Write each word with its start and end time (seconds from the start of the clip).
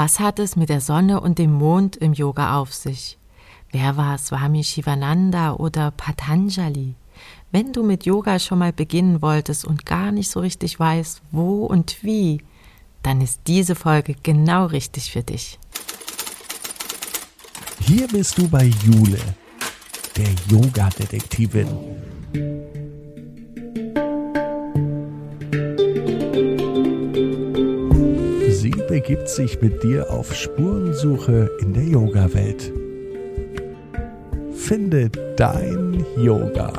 Was 0.00 0.20
hat 0.20 0.38
es 0.38 0.54
mit 0.54 0.68
der 0.68 0.80
Sonne 0.80 1.20
und 1.20 1.40
dem 1.40 1.52
Mond 1.52 1.96
im 1.96 2.12
Yoga 2.12 2.60
auf 2.60 2.72
sich? 2.72 3.18
Wer 3.72 3.96
war 3.96 4.16
Swami 4.16 4.62
Shivananda 4.62 5.54
oder 5.54 5.90
Patanjali? 5.90 6.94
Wenn 7.50 7.72
du 7.72 7.82
mit 7.82 8.06
Yoga 8.06 8.38
schon 8.38 8.60
mal 8.60 8.72
beginnen 8.72 9.22
wolltest 9.22 9.64
und 9.64 9.86
gar 9.86 10.12
nicht 10.12 10.30
so 10.30 10.38
richtig 10.38 10.78
weißt, 10.78 11.20
wo 11.32 11.66
und 11.66 12.04
wie, 12.04 12.40
dann 13.02 13.20
ist 13.20 13.40
diese 13.48 13.74
Folge 13.74 14.14
genau 14.22 14.66
richtig 14.66 15.10
für 15.10 15.24
dich. 15.24 15.58
Hier 17.80 18.06
bist 18.06 18.38
du 18.38 18.48
bei 18.48 18.70
Jule, 18.84 19.18
der 20.16 20.28
Yoga-Detektivin. 20.48 21.76
Begibt 28.88 29.28
sich 29.28 29.60
mit 29.60 29.82
dir 29.82 30.10
auf 30.10 30.34
Spurensuche 30.34 31.50
in 31.60 31.74
der 31.74 31.84
Yoga-Welt. 31.84 32.72
Finde 34.54 35.10
dein 35.36 36.04
Yoga. 36.16 36.72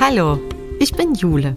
Hallo, 0.00 0.38
ich 0.80 0.92
bin 0.92 1.14
Jule. 1.14 1.56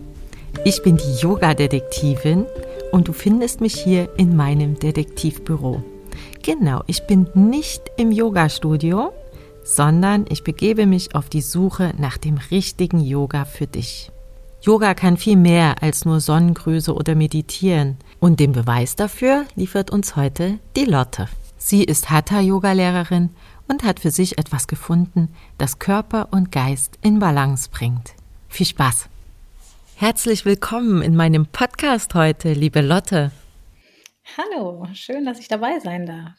Ich 0.66 0.84
bin 0.84 0.98
die 0.98 1.22
Yoga-Detektivin 1.22 2.46
und 2.92 3.08
du 3.08 3.14
findest 3.14 3.60
mich 3.60 3.76
hier 3.76 4.08
in 4.18 4.36
meinem 4.36 4.78
Detektivbüro. 4.78 5.84
Genau, 6.44 6.84
ich 6.86 7.08
bin 7.08 7.28
nicht 7.34 7.82
im 7.98 8.12
Yoga-Studio, 8.12 9.12
sondern 9.64 10.26
ich 10.30 10.44
begebe 10.44 10.86
mich 10.86 11.16
auf 11.16 11.28
die 11.28 11.42
Suche 11.42 11.94
nach 11.98 12.18
dem 12.18 12.40
richtigen 12.52 13.00
Yoga 13.00 13.46
für 13.46 13.68
dich. 13.68 14.12
Yoga 14.62 14.94
kann 14.94 15.16
viel 15.16 15.38
mehr 15.38 15.82
als 15.82 16.04
nur 16.04 16.20
Sonnengrüße 16.20 16.94
oder 16.94 17.16
meditieren. 17.16 17.98
Und 18.20 18.42
den 18.42 18.52
Beweis 18.52 18.98
dafür 18.98 19.46
liefert 19.56 19.90
uns 19.90 20.18
heute 20.18 20.60
die 20.76 20.84
Lotte. 20.84 21.30
Sie 21.58 21.84
ist 21.84 22.10
Hatha-Yoga-Lehrerin 22.10 23.30
und 23.70 23.84
hat 23.84 24.02
für 24.02 24.12
sich 24.12 24.38
etwas 24.38 24.68
gefunden, 24.68 25.34
das 25.58 25.80
Körper 25.80 26.28
und 26.32 26.52
Geist 26.52 27.00
in 27.02 27.20
Balance 27.20 27.70
bringt. 27.70 28.14
Viel 28.50 28.66
Spaß! 28.66 29.08
Herzlich 29.96 30.44
willkommen 30.44 31.02
in 31.02 31.16
meinem 31.16 31.46
Podcast 31.46 32.14
heute, 32.14 32.52
liebe 32.52 32.82
Lotte. 32.82 33.32
Hallo, 34.38 34.86
schön, 34.94 35.26
dass 35.26 35.40
ich 35.40 35.48
dabei 35.48 35.80
sein 35.80 36.06
darf. 36.06 36.34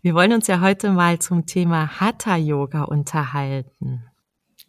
Wir 0.00 0.14
wollen 0.14 0.32
uns 0.32 0.46
ja 0.46 0.60
heute 0.62 0.90
mal 0.90 1.18
zum 1.18 1.44
Thema 1.44 2.00
Hatha-Yoga 2.00 2.84
unterhalten. 2.84 4.04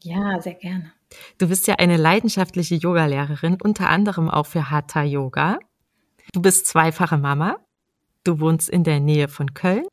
Ja, 0.04 0.40
sehr 0.42 0.56
gerne. 0.56 0.92
Du 1.38 1.48
bist 1.48 1.68
ja 1.68 1.76
eine 1.76 1.98
leidenschaftliche 1.98 2.76
Yogalehrerin, 2.76 3.58
unter 3.62 3.90
anderem 3.90 4.30
auch 4.30 4.46
für 4.46 4.70
Hatha 4.70 5.04
Yoga. 5.04 5.60
Du 6.34 6.42
bist 6.42 6.68
zweifache 6.68 7.18
Mama. 7.18 7.58
Du 8.24 8.40
wohnst 8.40 8.70
in 8.70 8.84
der 8.84 9.00
Nähe 9.00 9.28
von 9.28 9.54
Köln. 9.54 9.86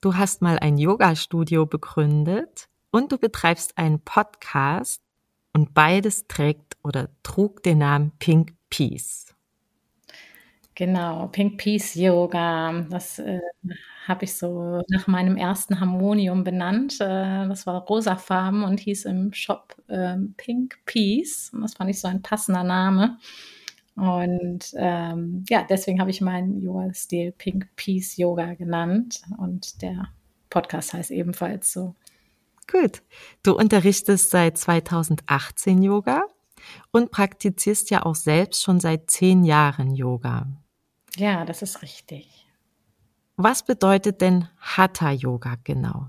Du 0.00 0.16
hast 0.16 0.42
mal 0.42 0.58
ein 0.58 0.78
Yoga-Studio 0.78 1.66
begründet 1.66 2.68
und 2.90 3.12
du 3.12 3.18
betreibst 3.18 3.78
einen 3.78 4.00
Podcast 4.00 5.02
und 5.52 5.74
beides 5.74 6.26
trägt 6.26 6.76
oder 6.82 7.10
trug 7.22 7.62
den 7.62 7.78
Namen 7.78 8.12
Pink 8.18 8.54
Peace. 8.70 9.34
Genau, 10.74 11.28
Pink 11.28 11.58
Peace 11.58 11.94
Yoga. 11.94 12.86
Das 12.88 13.18
äh, 13.18 13.40
habe 14.10 14.24
ich 14.24 14.36
so 14.36 14.82
nach 14.88 15.06
meinem 15.06 15.36
ersten 15.36 15.80
Harmonium 15.80 16.44
benannt. 16.44 17.00
Äh, 17.00 17.48
das 17.48 17.66
war 17.66 17.80
rosafarben 17.86 18.64
und 18.64 18.80
hieß 18.80 19.06
im 19.06 19.32
Shop 19.32 19.74
äh, 19.88 20.16
Pink 20.36 20.78
Peace. 20.84 21.50
Und 21.54 21.62
das 21.62 21.74
fand 21.74 21.88
ich 21.88 22.00
so 22.00 22.08
ein 22.08 22.20
passender 22.20 22.64
Name. 22.64 23.16
Und 23.96 24.72
ähm, 24.76 25.44
ja, 25.48 25.64
deswegen 25.68 26.00
habe 26.00 26.10
ich 26.10 26.20
meinen 26.20 26.60
Yoga-Stil 26.60 27.32
Pink 27.32 27.68
Peace 27.76 28.16
Yoga 28.16 28.54
genannt. 28.54 29.22
Und 29.38 29.80
der 29.80 30.08
Podcast 30.50 30.92
heißt 30.92 31.10
ebenfalls 31.10 31.72
so. 31.72 31.94
Gut. 32.70 33.02
Du 33.42 33.56
unterrichtest 33.56 34.30
seit 34.30 34.58
2018 34.58 35.82
Yoga 35.82 36.24
und 36.92 37.10
praktizierst 37.10 37.90
ja 37.90 38.04
auch 38.04 38.14
selbst 38.14 38.62
schon 38.62 38.80
seit 38.80 39.10
zehn 39.10 39.44
Jahren 39.44 39.94
Yoga. 39.94 40.46
Ja, 41.16 41.44
das 41.44 41.62
ist 41.62 41.82
richtig. 41.82 42.39
Was 43.42 43.62
bedeutet 43.62 44.20
denn 44.20 44.48
Hatha 44.60 45.12
Yoga 45.12 45.54
genau? 45.64 46.08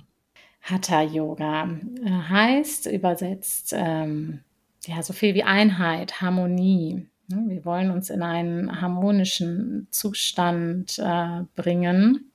Hatha 0.62 1.02
Yoga 1.02 1.69
äh, 2.03 2.09
heißt 2.09 2.88
übersetzt 2.88 3.74
ähm, 3.74 4.42
ja 4.84 5.02
so 5.02 5.14
viel 5.14 5.34
wie 5.34 5.44
Einheit, 5.44 6.20
Harmonie. 6.20 7.08
Wir 7.30 7.64
wollen 7.64 7.90
uns 7.90 8.09
in 8.09 8.22
einen 8.22 8.81
harmonischen 8.81 9.88
Zustand 9.91 11.00
äh, 11.00 11.44
bringen 11.56 12.34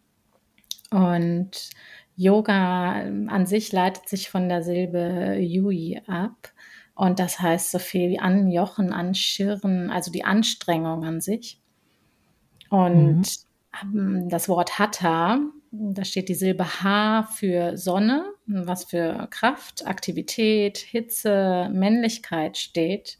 und 0.91 1.51
Yoga 2.17 3.03
ähm, 3.03 3.29
an 3.29 3.45
sich 3.45 3.73
leitet 3.73 4.09
sich 4.09 4.31
von 4.31 4.49
der 4.49 4.62
Silbe 4.62 5.37
Yui 5.39 6.01
ab. 6.06 6.53
Und 6.95 7.19
das 7.19 7.39
heißt 7.39 7.71
so 7.71 7.79
viel 7.79 8.09
wie 8.09 8.19
anjochen, 8.19 8.95
anschirren, 8.95 9.91
also 9.91 10.11
die 10.11 10.25
Anstrengung 10.25 11.05
an 11.05 11.21
sich. 11.21 11.61
Und 12.71 13.19
mhm 13.19 13.46
das 14.28 14.48
Wort 14.48 14.78
Hatha, 14.78 15.41
da 15.70 16.04
steht 16.04 16.28
die 16.28 16.34
Silbe 16.34 16.82
H 16.82 17.25
für 17.34 17.76
Sonne, 17.76 18.32
was 18.47 18.84
für 18.84 19.28
Kraft, 19.31 19.87
Aktivität, 19.87 20.78
Hitze, 20.78 21.69
Männlichkeit 21.72 22.56
steht, 22.56 23.19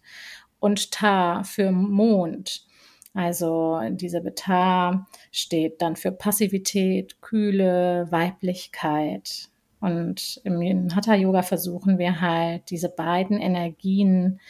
und 0.59 0.91
Ta 0.91 1.43
für 1.45 1.71
Mond. 1.71 2.67
Also 3.15 3.81
diese 3.91 4.23
Ta 4.35 5.07
steht 5.33 5.81
dann 5.81 5.97
für 5.97 6.13
Passivität, 6.13 7.21
Kühle, 7.21 8.09
Weiblichkeit. 8.11 9.49
Und 9.81 10.41
im 10.45 10.95
Hatha-Yoga 10.95 11.43
versuchen 11.43 11.99
wir 11.99 12.21
halt 12.21 12.71
diese 12.71 12.89
beiden 12.89 13.39
Energien 13.39 14.41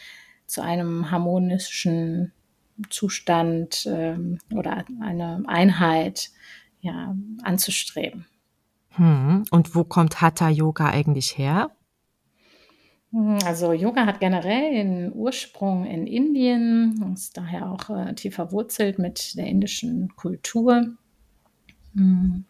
zu 0.45 0.61
einem 0.61 1.11
harmonischen 1.11 2.31
Zustand 2.89 3.87
ähm, 3.89 4.39
oder 4.53 4.85
eine 5.01 5.43
Einheit 5.47 6.29
ja, 6.81 7.15
anzustreben. 7.43 8.25
Hm. 8.91 9.45
Und 9.51 9.75
wo 9.75 9.83
kommt 9.83 10.21
Hatha 10.21 10.49
Yoga 10.49 10.89
eigentlich 10.89 11.37
her? 11.37 11.71
Hm, 13.11 13.39
also 13.45 13.73
Yoga 13.73 14.05
hat 14.05 14.19
generell 14.19 14.71
den 14.71 15.13
Ursprung 15.13 15.85
in 15.85 16.07
Indien, 16.07 17.13
ist 17.13 17.37
daher 17.37 17.71
auch 17.71 17.89
äh, 17.89 18.13
tief 18.15 18.35
verwurzelt 18.35 18.99
mit 18.99 19.37
der 19.37 19.47
indischen 19.47 20.15
Kultur. 20.15 20.93
Hm. 21.93 22.45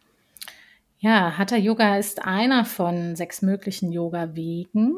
Ja, 1.00 1.38
Hatha 1.38 1.58
Yoga 1.58 1.98
ist 1.98 2.26
einer 2.26 2.66
von 2.66 3.16
sechs 3.16 3.42
möglichen 3.42 3.92
Yoga-Wegen. 3.92 4.98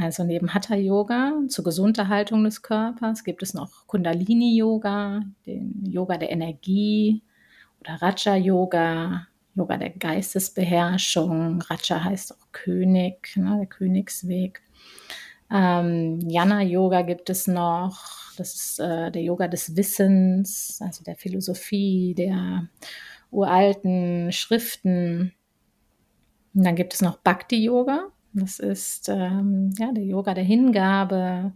Also 0.00 0.24
neben 0.24 0.54
Hatha 0.54 0.74
Yoga 0.74 1.34
zur 1.48 1.64
Gesunderhaltung 1.64 2.44
des 2.44 2.62
Körpers 2.62 3.24
gibt 3.24 3.42
es 3.42 3.54
noch 3.54 3.86
Kundalini 3.86 4.56
Yoga, 4.56 5.20
den 5.46 5.84
Yoga 5.84 6.16
der 6.16 6.30
Energie 6.30 7.22
oder 7.80 7.94
Raja 8.02 8.36
Yoga, 8.36 9.26
Yoga 9.54 9.76
der 9.76 9.90
Geistesbeherrschung. 9.90 11.62
Raja 11.62 12.04
heißt 12.04 12.32
auch 12.32 12.52
König, 12.52 13.36
ne, 13.36 13.56
der 13.58 13.66
Königsweg. 13.66 14.62
Ähm, 15.50 16.20
Jana 16.28 16.62
Yoga 16.62 17.02
gibt 17.02 17.30
es 17.30 17.46
noch. 17.46 18.34
Das 18.36 18.54
ist 18.54 18.80
äh, 18.80 19.10
der 19.10 19.22
Yoga 19.22 19.48
des 19.48 19.76
Wissens, 19.76 20.80
also 20.80 21.02
der 21.04 21.16
Philosophie, 21.16 22.14
der 22.16 22.68
uralten 23.30 24.32
Schriften. 24.32 25.32
Und 26.54 26.64
dann 26.64 26.76
gibt 26.76 26.94
es 26.94 27.02
noch 27.02 27.18
Bhakti 27.18 27.62
Yoga. 27.62 28.08
Das 28.32 28.58
ist 28.58 29.08
ähm, 29.08 29.72
ja, 29.78 29.92
der 29.92 30.04
Yoga 30.04 30.34
der 30.34 30.44
Hingabe 30.44 31.52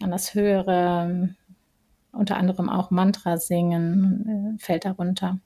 an 0.00 0.10
das 0.10 0.34
Höhere, 0.34 1.34
unter 2.12 2.36
anderem 2.36 2.68
auch 2.68 2.90
Mantra 2.90 3.36
singen, 3.36 4.56
äh, 4.58 4.62
fällt 4.62 4.84
darunter. 4.84 5.38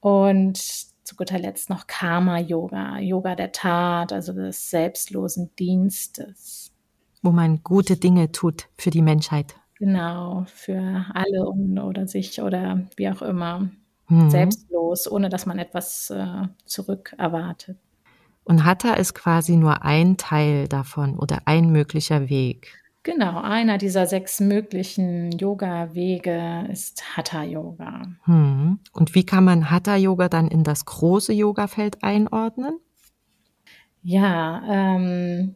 Und 0.00 0.58
zu 1.04 1.16
guter 1.16 1.38
Letzt 1.38 1.70
noch 1.70 1.86
Karma-Yoga, 1.86 2.98
Yoga 2.98 3.34
der 3.34 3.52
Tat, 3.52 4.12
also 4.12 4.32
des 4.32 4.70
selbstlosen 4.70 5.50
Dienstes. 5.58 6.72
Wo 7.22 7.30
man 7.30 7.62
gute 7.62 7.96
Dinge 7.96 8.30
tut 8.30 8.68
für 8.76 8.90
die 8.90 9.02
Menschheit. 9.02 9.56
Genau, 9.78 10.44
für 10.46 11.06
alle 11.14 11.46
oder 11.46 12.06
sich 12.06 12.42
oder 12.42 12.86
wie 12.96 13.08
auch 13.08 13.22
immer. 13.22 13.70
Mhm. 14.08 14.30
Selbstlos, 14.30 15.10
ohne 15.10 15.28
dass 15.28 15.46
man 15.46 15.58
etwas 15.58 16.10
äh, 16.10 16.48
zurück 16.64 17.14
erwartet. 17.16 17.78
Und 18.48 18.64
Hatha 18.64 18.94
ist 18.94 19.14
quasi 19.14 19.56
nur 19.56 19.84
ein 19.84 20.16
Teil 20.16 20.68
davon 20.68 21.18
oder 21.18 21.40
ein 21.44 21.70
möglicher 21.70 22.30
Weg. 22.30 22.78
Genau, 23.02 23.42
einer 23.42 23.76
dieser 23.76 24.06
sechs 24.06 24.40
möglichen 24.40 25.32
Yoga-Wege 25.32 26.66
ist 26.72 27.14
Hatha-Yoga. 27.14 28.06
Hm. 28.24 28.78
Und 28.92 29.14
wie 29.14 29.26
kann 29.26 29.44
man 29.44 29.70
Hatha-Yoga 29.70 30.30
dann 30.30 30.48
in 30.48 30.64
das 30.64 30.86
große 30.86 31.34
Yoga-Feld 31.34 32.02
einordnen? 32.02 32.78
Ja, 34.02 34.62
ähm, 34.66 35.54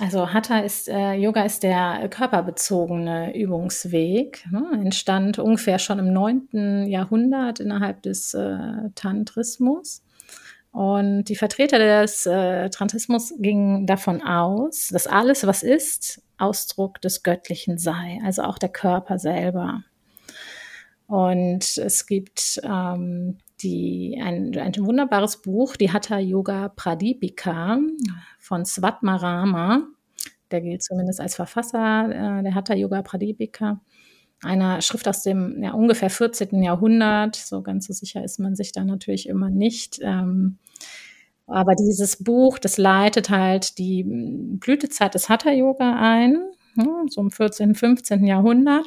Also 0.00 0.32
Hatha 0.32 0.60
ist, 0.60 0.88
äh, 0.88 1.12
Yoga 1.12 1.42
ist 1.42 1.62
der 1.62 2.08
körperbezogene 2.08 3.36
Übungsweg. 3.36 4.44
Ne? 4.50 4.64
Entstand 4.82 5.38
ungefähr 5.38 5.78
schon 5.78 5.98
im 5.98 6.12
9. 6.12 6.86
Jahrhundert 6.86 7.60
innerhalb 7.60 8.02
des 8.02 8.32
äh, 8.32 8.90
Tantrismus. 8.94 10.03
Und 10.74 11.26
die 11.26 11.36
Vertreter 11.36 11.78
des 11.78 12.26
äh, 12.26 12.68
Tantrismus 12.68 13.32
gingen 13.38 13.86
davon 13.86 14.20
aus, 14.20 14.88
dass 14.88 15.06
alles, 15.06 15.46
was 15.46 15.62
ist, 15.62 16.20
Ausdruck 16.36 17.00
des 17.00 17.22
Göttlichen 17.22 17.78
sei, 17.78 18.18
also 18.24 18.42
auch 18.42 18.58
der 18.58 18.70
Körper 18.70 19.20
selber. 19.20 19.84
Und 21.06 21.78
es 21.78 22.06
gibt 22.06 22.60
ähm, 22.64 23.38
die, 23.62 24.20
ein, 24.20 24.58
ein 24.58 24.74
wunderbares 24.78 25.42
Buch, 25.42 25.76
die 25.76 25.92
Hatha 25.92 26.18
Yoga 26.18 26.70
Pradipika 26.70 27.78
von 28.40 28.64
Svatmarama. 28.64 29.86
Der 30.50 30.60
gilt 30.60 30.82
zumindest 30.82 31.20
als 31.20 31.36
Verfasser 31.36 32.08
äh, 32.10 32.42
der 32.42 32.52
Hatha 32.52 32.74
Yoga 32.74 33.02
Pradipika. 33.02 33.80
Einer 34.44 34.80
Schrift 34.82 35.08
aus 35.08 35.22
dem 35.22 35.62
ja, 35.62 35.72
ungefähr 35.72 36.10
14. 36.10 36.62
Jahrhundert. 36.62 37.36
So 37.36 37.62
ganz 37.62 37.86
so 37.86 37.92
sicher 37.92 38.22
ist 38.22 38.38
man 38.38 38.56
sich 38.56 38.72
da 38.72 38.84
natürlich 38.84 39.28
immer 39.28 39.50
nicht. 39.50 39.98
Ähm, 40.02 40.58
aber 41.46 41.74
dieses 41.74 42.22
Buch, 42.22 42.58
das 42.58 42.78
leitet 42.78 43.30
halt 43.30 43.78
die 43.78 44.04
Blütezeit 44.04 45.14
des 45.14 45.28
Hatha 45.28 45.50
Yoga 45.50 45.96
ein, 46.00 46.38
hm, 46.74 47.08
so 47.08 47.20
im 47.20 47.30
14., 47.30 47.74
15. 47.74 48.26
Jahrhundert. 48.26 48.86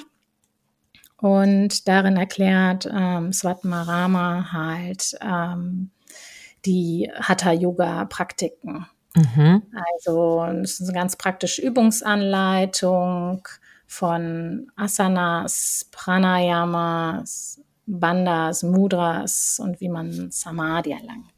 Und 1.19 1.87
darin 1.87 2.15
erklärt 2.15 2.87
ähm, 2.91 3.33
Swatmarama 3.33 4.51
halt 4.51 5.17
ähm, 5.21 5.89
die 6.65 7.11
Hatha-Yoga-Praktiken. 7.19 8.85
Mhm. 9.15 9.63
Also 9.93 10.45
es 10.61 10.79
ist 10.79 10.89
eine 10.89 10.93
ganz 10.93 11.15
praktische 11.15 11.61
Übungsanleitung 11.61 13.47
von 13.87 14.71
Asanas, 14.75 15.89
Pranayamas, 15.91 17.61
Bandhas, 17.87 18.63
Mudras 18.63 19.59
und 19.63 19.79
wie 19.81 19.89
man 19.89 20.29
Samadhi 20.29 20.91
erlangen 20.91 21.29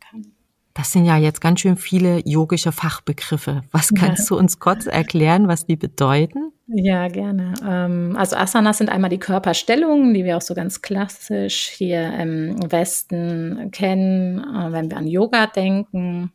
das 0.79 0.93
sind 0.93 1.03
ja 1.03 1.17
jetzt 1.17 1.41
ganz 1.41 1.59
schön 1.59 1.75
viele 1.75 2.21
yogische 2.25 2.71
Fachbegriffe. 2.71 3.63
Was 3.71 3.93
kannst 3.93 4.29
ja. 4.29 4.35
du 4.35 4.39
uns 4.39 4.59
kurz 4.59 4.85
erklären, 4.85 5.49
was 5.49 5.65
die 5.65 5.75
bedeuten? 5.75 6.53
Ja, 6.67 7.09
gerne. 7.09 7.53
Ähm, 7.67 8.15
also 8.17 8.37
Asanas 8.37 8.77
sind 8.77 8.89
einmal 8.89 9.09
die 9.09 9.19
Körperstellungen, 9.19 10.13
die 10.13 10.23
wir 10.23 10.37
auch 10.37 10.41
so 10.41 10.53
ganz 10.53 10.81
klassisch 10.81 11.67
hier 11.67 12.13
im 12.17 12.71
Westen 12.71 13.71
kennen, 13.71 14.39
äh, 14.39 14.71
wenn 14.71 14.89
wir 14.89 14.95
an 14.95 15.07
Yoga 15.07 15.47
denken. 15.47 16.31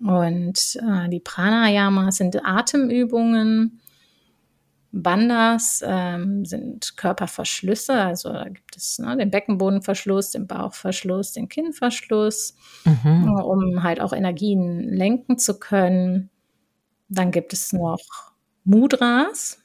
Und 0.00 0.78
äh, 0.82 1.08
die 1.08 1.20
Pranayamas 1.20 2.16
sind 2.16 2.44
Atemübungen. 2.44 3.80
Bandhas 5.02 5.84
ähm, 5.86 6.44
sind 6.44 6.96
Körperverschlüsse, 6.96 7.94
also 7.94 8.32
da 8.32 8.44
gibt 8.44 8.76
es 8.76 8.98
ne, 8.98 9.16
den 9.16 9.30
Beckenbodenverschluss, 9.30 10.30
den 10.30 10.46
Bauchverschluss, 10.46 11.32
den 11.32 11.48
Kinnverschluss, 11.48 12.54
mhm. 12.84 13.36
Äh, 13.38 13.42
um 13.42 13.82
halt 13.82 14.00
auch 14.00 14.12
Energien 14.12 14.80
lenken 14.92 15.38
zu 15.38 15.58
können. 15.58 16.30
Dann 17.08 17.30
gibt 17.30 17.52
es 17.52 17.72
noch 17.72 18.00
Mudras. 18.64 19.62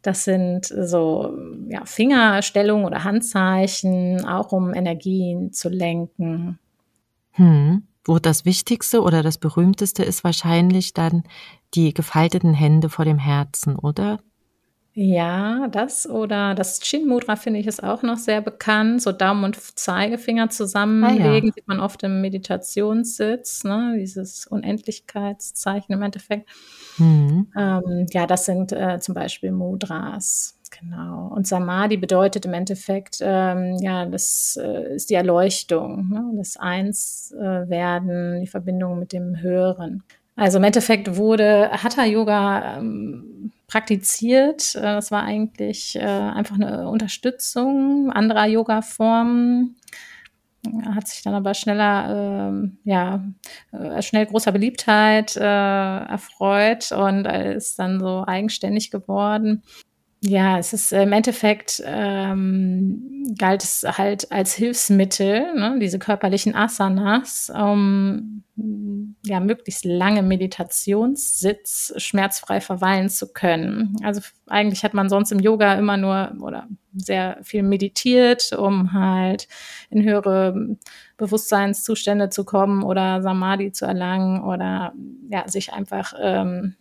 Das 0.00 0.24
sind 0.24 0.66
so 0.66 1.38
ja, 1.68 1.84
Fingerstellungen 1.84 2.84
oder 2.84 3.04
Handzeichen, 3.04 4.24
auch 4.24 4.50
um 4.50 4.74
Energien 4.74 5.52
zu 5.52 5.68
lenken. 5.68 6.58
Hm. 7.32 7.86
Wo 8.04 8.18
das 8.18 8.44
Wichtigste 8.44 9.02
oder 9.02 9.22
das 9.22 9.38
Berühmteste 9.38 10.02
ist 10.02 10.24
wahrscheinlich 10.24 10.92
dann 10.92 11.22
die 11.74 11.94
gefalteten 11.94 12.54
Hände 12.54 12.88
vor 12.88 13.04
dem 13.04 13.18
Herzen, 13.18 13.76
oder? 13.76 14.18
Ja, 14.94 15.68
das 15.68 16.06
oder 16.06 16.54
das 16.54 16.80
Chin 16.80 17.08
Mudra 17.08 17.36
finde 17.36 17.60
ich 17.60 17.66
ist 17.66 17.82
auch 17.82 18.02
noch 18.02 18.18
sehr 18.18 18.42
bekannt. 18.42 19.00
So 19.00 19.12
Daumen 19.12 19.44
und 19.44 19.56
Zeigefinger 19.56 20.50
zusammenlegen, 20.50 21.24
ah, 21.24 21.46
ja. 21.46 21.52
sieht 21.54 21.66
man 21.66 21.80
oft 21.80 22.02
im 22.02 22.20
Meditationssitz, 22.20 23.64
ne? 23.64 23.96
dieses 23.98 24.46
Unendlichkeitszeichen 24.46 25.94
im 25.94 26.02
Endeffekt. 26.02 26.50
Mhm. 26.98 27.50
Ähm, 27.56 28.06
ja, 28.10 28.26
das 28.26 28.44
sind 28.44 28.72
äh, 28.72 29.00
zum 29.00 29.14
Beispiel 29.14 29.50
Mudras. 29.52 30.58
Genau. 30.80 31.28
Und 31.28 31.46
Samadhi 31.46 31.96
bedeutet 31.96 32.46
im 32.46 32.54
Endeffekt, 32.54 33.18
ähm, 33.20 33.76
ja, 33.80 34.06
das 34.06 34.58
äh, 34.60 34.94
ist 34.94 35.10
die 35.10 35.14
Erleuchtung, 35.14 36.08
ne? 36.08 36.32
das 36.36 36.56
Einswerden, 36.56 38.36
äh, 38.36 38.40
die 38.40 38.46
Verbindung 38.46 38.98
mit 38.98 39.12
dem 39.12 39.40
Höheren. 39.40 40.02
Also 40.34 40.58
im 40.58 40.64
Endeffekt 40.64 41.16
wurde 41.16 41.70
Hatha 41.72 42.04
Yoga 42.04 42.78
ähm, 42.78 43.52
praktiziert. 43.66 44.74
Äh, 44.74 44.80
das 44.80 45.10
war 45.10 45.24
eigentlich 45.24 45.96
äh, 45.96 46.00
einfach 46.00 46.54
eine 46.54 46.88
Unterstützung 46.88 48.10
anderer 48.10 48.46
Yoga-Formen. 48.46 49.76
Hat 50.86 51.08
sich 51.08 51.22
dann 51.22 51.34
aber 51.34 51.54
schneller, 51.54 52.52
äh, 52.52 52.68
ja, 52.84 53.24
schnell 54.00 54.26
großer 54.26 54.52
Beliebtheit 54.52 55.36
äh, 55.36 55.40
erfreut 55.42 56.92
und 56.92 57.26
ist 57.26 57.78
dann 57.78 58.00
so 58.00 58.24
eigenständig 58.26 58.90
geworden. 58.90 59.62
Ja, 60.24 60.56
es 60.58 60.72
ist 60.72 60.92
im 60.92 61.12
Endeffekt 61.12 61.82
ähm, 61.84 63.34
galt 63.36 63.64
es 63.64 63.82
halt 63.84 64.30
als 64.30 64.54
Hilfsmittel, 64.54 65.52
ne, 65.54 65.78
diese 65.80 65.98
körperlichen 65.98 66.54
Asanas, 66.54 67.50
um 67.52 68.44
ja 69.24 69.40
möglichst 69.40 69.84
lange 69.84 70.22
Meditationssitz 70.22 71.92
schmerzfrei 71.96 72.60
verweilen 72.60 73.08
zu 73.08 73.32
können. 73.32 73.96
Also 74.04 74.20
eigentlich 74.46 74.84
hat 74.84 74.94
man 74.94 75.08
sonst 75.08 75.32
im 75.32 75.40
Yoga 75.40 75.74
immer 75.74 75.96
nur 75.96 76.32
oder 76.40 76.68
sehr 76.94 77.38
viel 77.42 77.64
meditiert, 77.64 78.52
um 78.52 78.92
halt 78.92 79.48
in 79.90 80.04
höhere 80.04 80.76
Bewusstseinszustände 81.16 82.30
zu 82.30 82.44
kommen 82.44 82.84
oder 82.84 83.22
Samadhi 83.22 83.72
zu 83.72 83.86
erlangen 83.86 84.44
oder 84.44 84.92
ja 85.30 85.48
sich 85.48 85.72
einfach 85.72 86.12
ähm, 86.20 86.76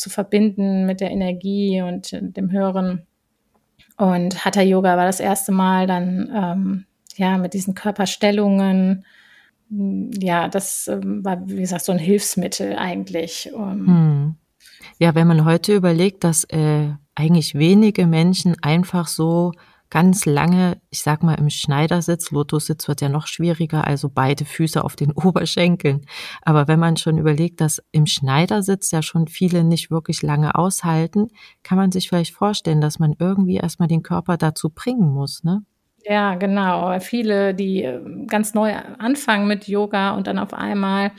zu 0.00 0.10
verbinden 0.10 0.86
mit 0.86 1.00
der 1.00 1.10
Energie 1.10 1.82
und 1.82 2.10
dem 2.12 2.50
Hören. 2.50 3.06
Und 3.96 4.44
Hatha 4.44 4.62
Yoga 4.62 4.96
war 4.96 5.04
das 5.04 5.20
erste 5.20 5.52
Mal 5.52 5.86
dann 5.86 6.30
ähm, 6.34 6.84
ja 7.16 7.36
mit 7.36 7.52
diesen 7.52 7.74
Körperstellungen. 7.74 9.04
Ja, 9.68 10.48
das 10.48 10.88
ähm, 10.88 11.22
war 11.24 11.46
wie 11.46 11.60
gesagt 11.60 11.84
so 11.84 11.92
ein 11.92 11.98
Hilfsmittel 11.98 12.76
eigentlich. 12.76 13.50
Hm. 13.54 14.36
Ja, 14.98 15.14
wenn 15.14 15.26
man 15.26 15.44
heute 15.44 15.74
überlegt, 15.74 16.24
dass 16.24 16.44
äh, 16.44 16.88
eigentlich 17.14 17.54
wenige 17.54 18.06
Menschen 18.06 18.56
einfach 18.62 19.06
so 19.06 19.52
ganz 19.90 20.24
lange, 20.24 20.80
ich 20.90 21.02
sag 21.02 21.22
mal 21.22 21.34
im 21.34 21.50
Schneidersitz, 21.50 22.30
Lotussitz 22.30 22.88
wird 22.88 23.00
ja 23.00 23.08
noch 23.08 23.26
schwieriger, 23.26 23.86
also 23.86 24.08
beide 24.08 24.44
Füße 24.44 24.82
auf 24.82 24.96
den 24.96 25.12
Oberschenkeln. 25.14 26.02
Aber 26.42 26.68
wenn 26.68 26.78
man 26.78 26.96
schon 26.96 27.18
überlegt, 27.18 27.60
dass 27.60 27.82
im 27.92 28.06
Schneidersitz 28.06 28.90
ja 28.92 29.02
schon 29.02 29.26
viele 29.26 29.64
nicht 29.64 29.90
wirklich 29.90 30.22
lange 30.22 30.54
aushalten, 30.54 31.28
kann 31.62 31.76
man 31.76 31.92
sich 31.92 32.08
vielleicht 32.08 32.34
vorstellen, 32.34 32.80
dass 32.80 32.98
man 32.98 33.14
irgendwie 33.18 33.56
erstmal 33.56 33.88
den 33.88 34.02
Körper 34.02 34.36
dazu 34.36 34.70
bringen 34.70 35.08
muss, 35.12 35.44
ne? 35.44 35.62
Ja, 36.04 36.34
genau. 36.36 36.98
Viele, 37.00 37.54
die 37.54 37.82
äh, 37.82 38.00
ganz 38.26 38.54
neu 38.54 38.74
anfangen 38.98 39.46
mit 39.46 39.68
Yoga 39.68 40.12
und 40.12 40.26
dann 40.26 40.38
auf 40.38 40.54
einmal 40.54 41.12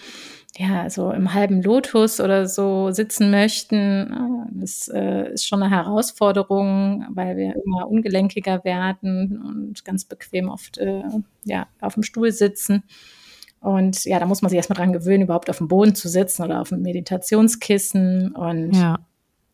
ja, 0.58 0.90
so 0.90 1.12
im 1.12 1.34
halben 1.34 1.62
Lotus 1.62 2.20
oder 2.20 2.46
so 2.48 2.92
sitzen 2.92 3.32
möchten, 3.32 4.14
ah, 4.14 4.48
das 4.52 4.90
äh, 4.90 5.32
ist 5.34 5.48
schon 5.48 5.64
eine 5.64 5.74
Herausforderung, 5.74 7.06
weil 7.10 7.38
wir 7.38 7.56
immer 7.66 7.88
ungelenkiger 7.88 8.64
werden 8.66 9.42
und 9.42 9.86
ganz 9.86 10.04
bequem 10.04 10.50
oft 10.50 10.78
äh, 10.78 11.04
ja, 11.46 11.68
auf 11.80 11.94
dem 11.94 12.04
Stuhl 12.04 12.32
sitzen. 12.32 12.84
Und 13.62 14.04
ja, 14.06 14.20
da 14.20 14.26
muss 14.26 14.42
man 14.42 14.50
sich 14.50 14.58
erstmal 14.58 14.78
dran 14.78 14.92
gewöhnen, 14.92 15.24
überhaupt 15.24 15.50
auf 15.50 15.60
dem 15.60 15.68
Boden 15.68 15.96
zu 15.96 16.10
sitzen 16.10 16.44
oder 16.44 16.60
auf 16.62 16.70
dem 16.70 16.82
Meditationskissen. 16.82 18.36
Und 18.36 18.74
ja. 18.74 19.00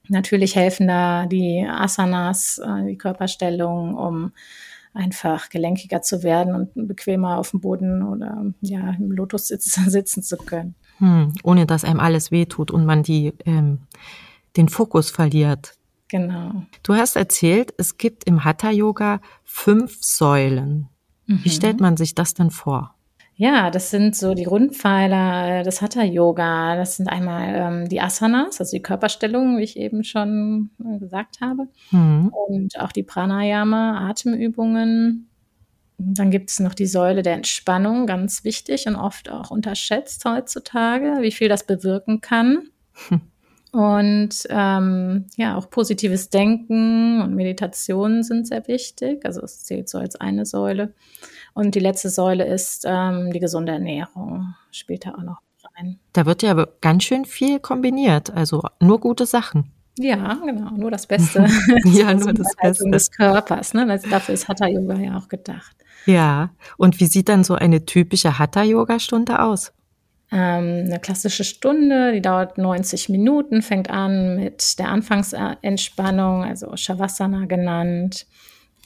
natürlich 0.07 0.55
helfen 0.55 0.87
da 0.87 1.27
die 1.27 1.67
Asanas, 1.69 2.57
äh, 2.57 2.85
die 2.85 2.97
Körperstellung, 2.97 3.95
um 3.95 4.31
einfach 4.97 5.49
gelenkiger 5.49 6.01
zu 6.01 6.23
werden 6.23 6.55
und 6.55 6.87
bequemer 6.87 7.37
auf 7.37 7.51
dem 7.51 7.61
Boden 7.61 8.03
oder 8.03 8.45
ja, 8.61 8.91
im 8.91 9.11
Lotus 9.11 9.47
sitzen, 9.47 9.89
sitzen 9.89 10.23
zu 10.23 10.37
können. 10.37 10.75
Hm, 10.97 11.33
ohne 11.43 11.65
dass 11.65 11.83
einem 11.83 11.99
alles 11.99 12.31
wehtut 12.31 12.71
und 12.71 12.85
man 12.85 13.03
die, 13.03 13.33
ähm, 13.45 13.79
den 14.57 14.67
Fokus 14.67 15.11
verliert. 15.11 15.75
Genau. 16.09 16.63
Du 16.83 16.95
hast 16.95 17.15
erzählt, 17.15 17.73
es 17.77 17.97
gibt 17.97 18.23
im 18.23 18.43
Hatha-Yoga 18.43 19.21
fünf 19.43 19.97
Säulen. 20.01 20.89
Mhm. 21.27 21.43
Wie 21.43 21.49
stellt 21.49 21.79
man 21.79 21.97
sich 21.97 22.15
das 22.15 22.33
denn 22.33 22.49
vor? 22.49 22.95
Ja, 23.39 23.69
das 23.69 23.91
sind 23.91 24.15
so 24.15 24.33
die 24.33 24.45
Grundpfeiler 24.45 25.61
des 25.61 25.81
Hatha-Yoga. 25.81 26.75
Das 26.75 26.97
sind 26.97 27.07
einmal 27.07 27.53
ähm, 27.55 27.87
die 27.87 28.01
Asanas, 28.01 28.59
also 28.59 28.75
die 28.75 28.81
Körperstellungen, 28.81 29.59
wie 29.59 29.63
ich 29.63 29.77
eben 29.77 30.03
schon 30.03 30.71
äh, 30.83 30.97
gesagt 30.97 31.39
habe. 31.39 31.67
Mhm. 31.91 32.29
Und 32.29 32.79
auch 32.79 32.91
die 32.91 33.03
Pranayama, 33.03 34.09
Atemübungen, 34.09 35.29
dann 35.99 36.31
gibt 36.31 36.49
es 36.49 36.59
noch 36.59 36.73
die 36.73 36.87
Säule 36.87 37.21
der 37.21 37.35
Entspannung, 37.35 38.07
ganz 38.07 38.43
wichtig 38.43 38.87
und 38.87 38.95
oft 38.95 39.29
auch 39.29 39.51
unterschätzt 39.51 40.25
heutzutage, 40.25 41.17
wie 41.21 41.31
viel 41.31 41.47
das 41.47 41.65
bewirken 41.65 42.21
kann. 42.21 42.69
Und 43.73 44.47
ähm, 44.49 45.25
ja, 45.35 45.55
auch 45.55 45.69
positives 45.69 46.29
Denken 46.29 47.21
und 47.21 47.35
Meditation 47.35 48.23
sind 48.23 48.47
sehr 48.47 48.67
wichtig. 48.67 49.23
Also 49.25 49.41
es 49.41 49.65
zählt 49.65 49.89
so 49.89 49.99
als 49.99 50.15
eine 50.15 50.45
Säule. 50.45 50.93
Und 51.57 51.73
die 51.73 51.79
letzte 51.79 52.11
Säule 52.11 52.45
ist 52.45 52.85
ähm, 52.87 53.31
die 53.33 53.39
gesunde 53.39 53.71
Ernährung, 53.71 54.53
spielt 54.69 55.07
da 55.07 55.15
auch 55.15 55.23
noch 55.23 55.41
rein. 55.75 55.97
Da 56.13 56.27
wird 56.27 56.43
ja 56.43 56.53
ganz 56.81 57.03
schön 57.03 57.25
viel 57.25 57.59
kombiniert, 57.59 58.29
also 58.29 58.61
nur 58.79 58.99
gute 58.99 59.25
Sachen. 59.25 59.71
Ja, 59.97 60.35
genau, 60.45 60.69
nur 60.77 60.91
das 60.91 61.07
Beste. 61.07 61.47
ja, 61.85 62.13
nur 62.13 62.33
das 62.33 62.55
Beste. 62.61 62.91
des 62.91 63.09
Körpers. 63.09 63.73
Ne? 63.73 63.89
Also 63.89 64.07
dafür 64.07 64.35
ist 64.35 64.47
Hatha 64.47 64.67
Yoga 64.67 64.99
ja 64.99 65.17
auch 65.17 65.29
gedacht. 65.29 65.75
Ja, 66.05 66.51
und 66.77 66.99
wie 66.99 67.07
sieht 67.07 67.27
dann 67.27 67.43
so 67.43 67.55
eine 67.55 67.85
typische 67.85 68.37
Hatha 68.37 68.61
Yoga 68.61 68.99
Stunde 68.99 69.41
aus? 69.41 69.73
Ähm, 70.31 70.83
eine 70.85 70.99
klassische 70.99 71.43
Stunde, 71.43 72.11
die 72.13 72.21
dauert 72.21 72.59
90 72.59 73.09
Minuten, 73.09 73.63
fängt 73.63 73.89
an 73.89 74.35
mit 74.35 74.77
der 74.77 74.89
Anfangsentspannung, 74.89 76.43
also 76.43 76.75
Shavasana 76.77 77.45
genannt. 77.47 78.27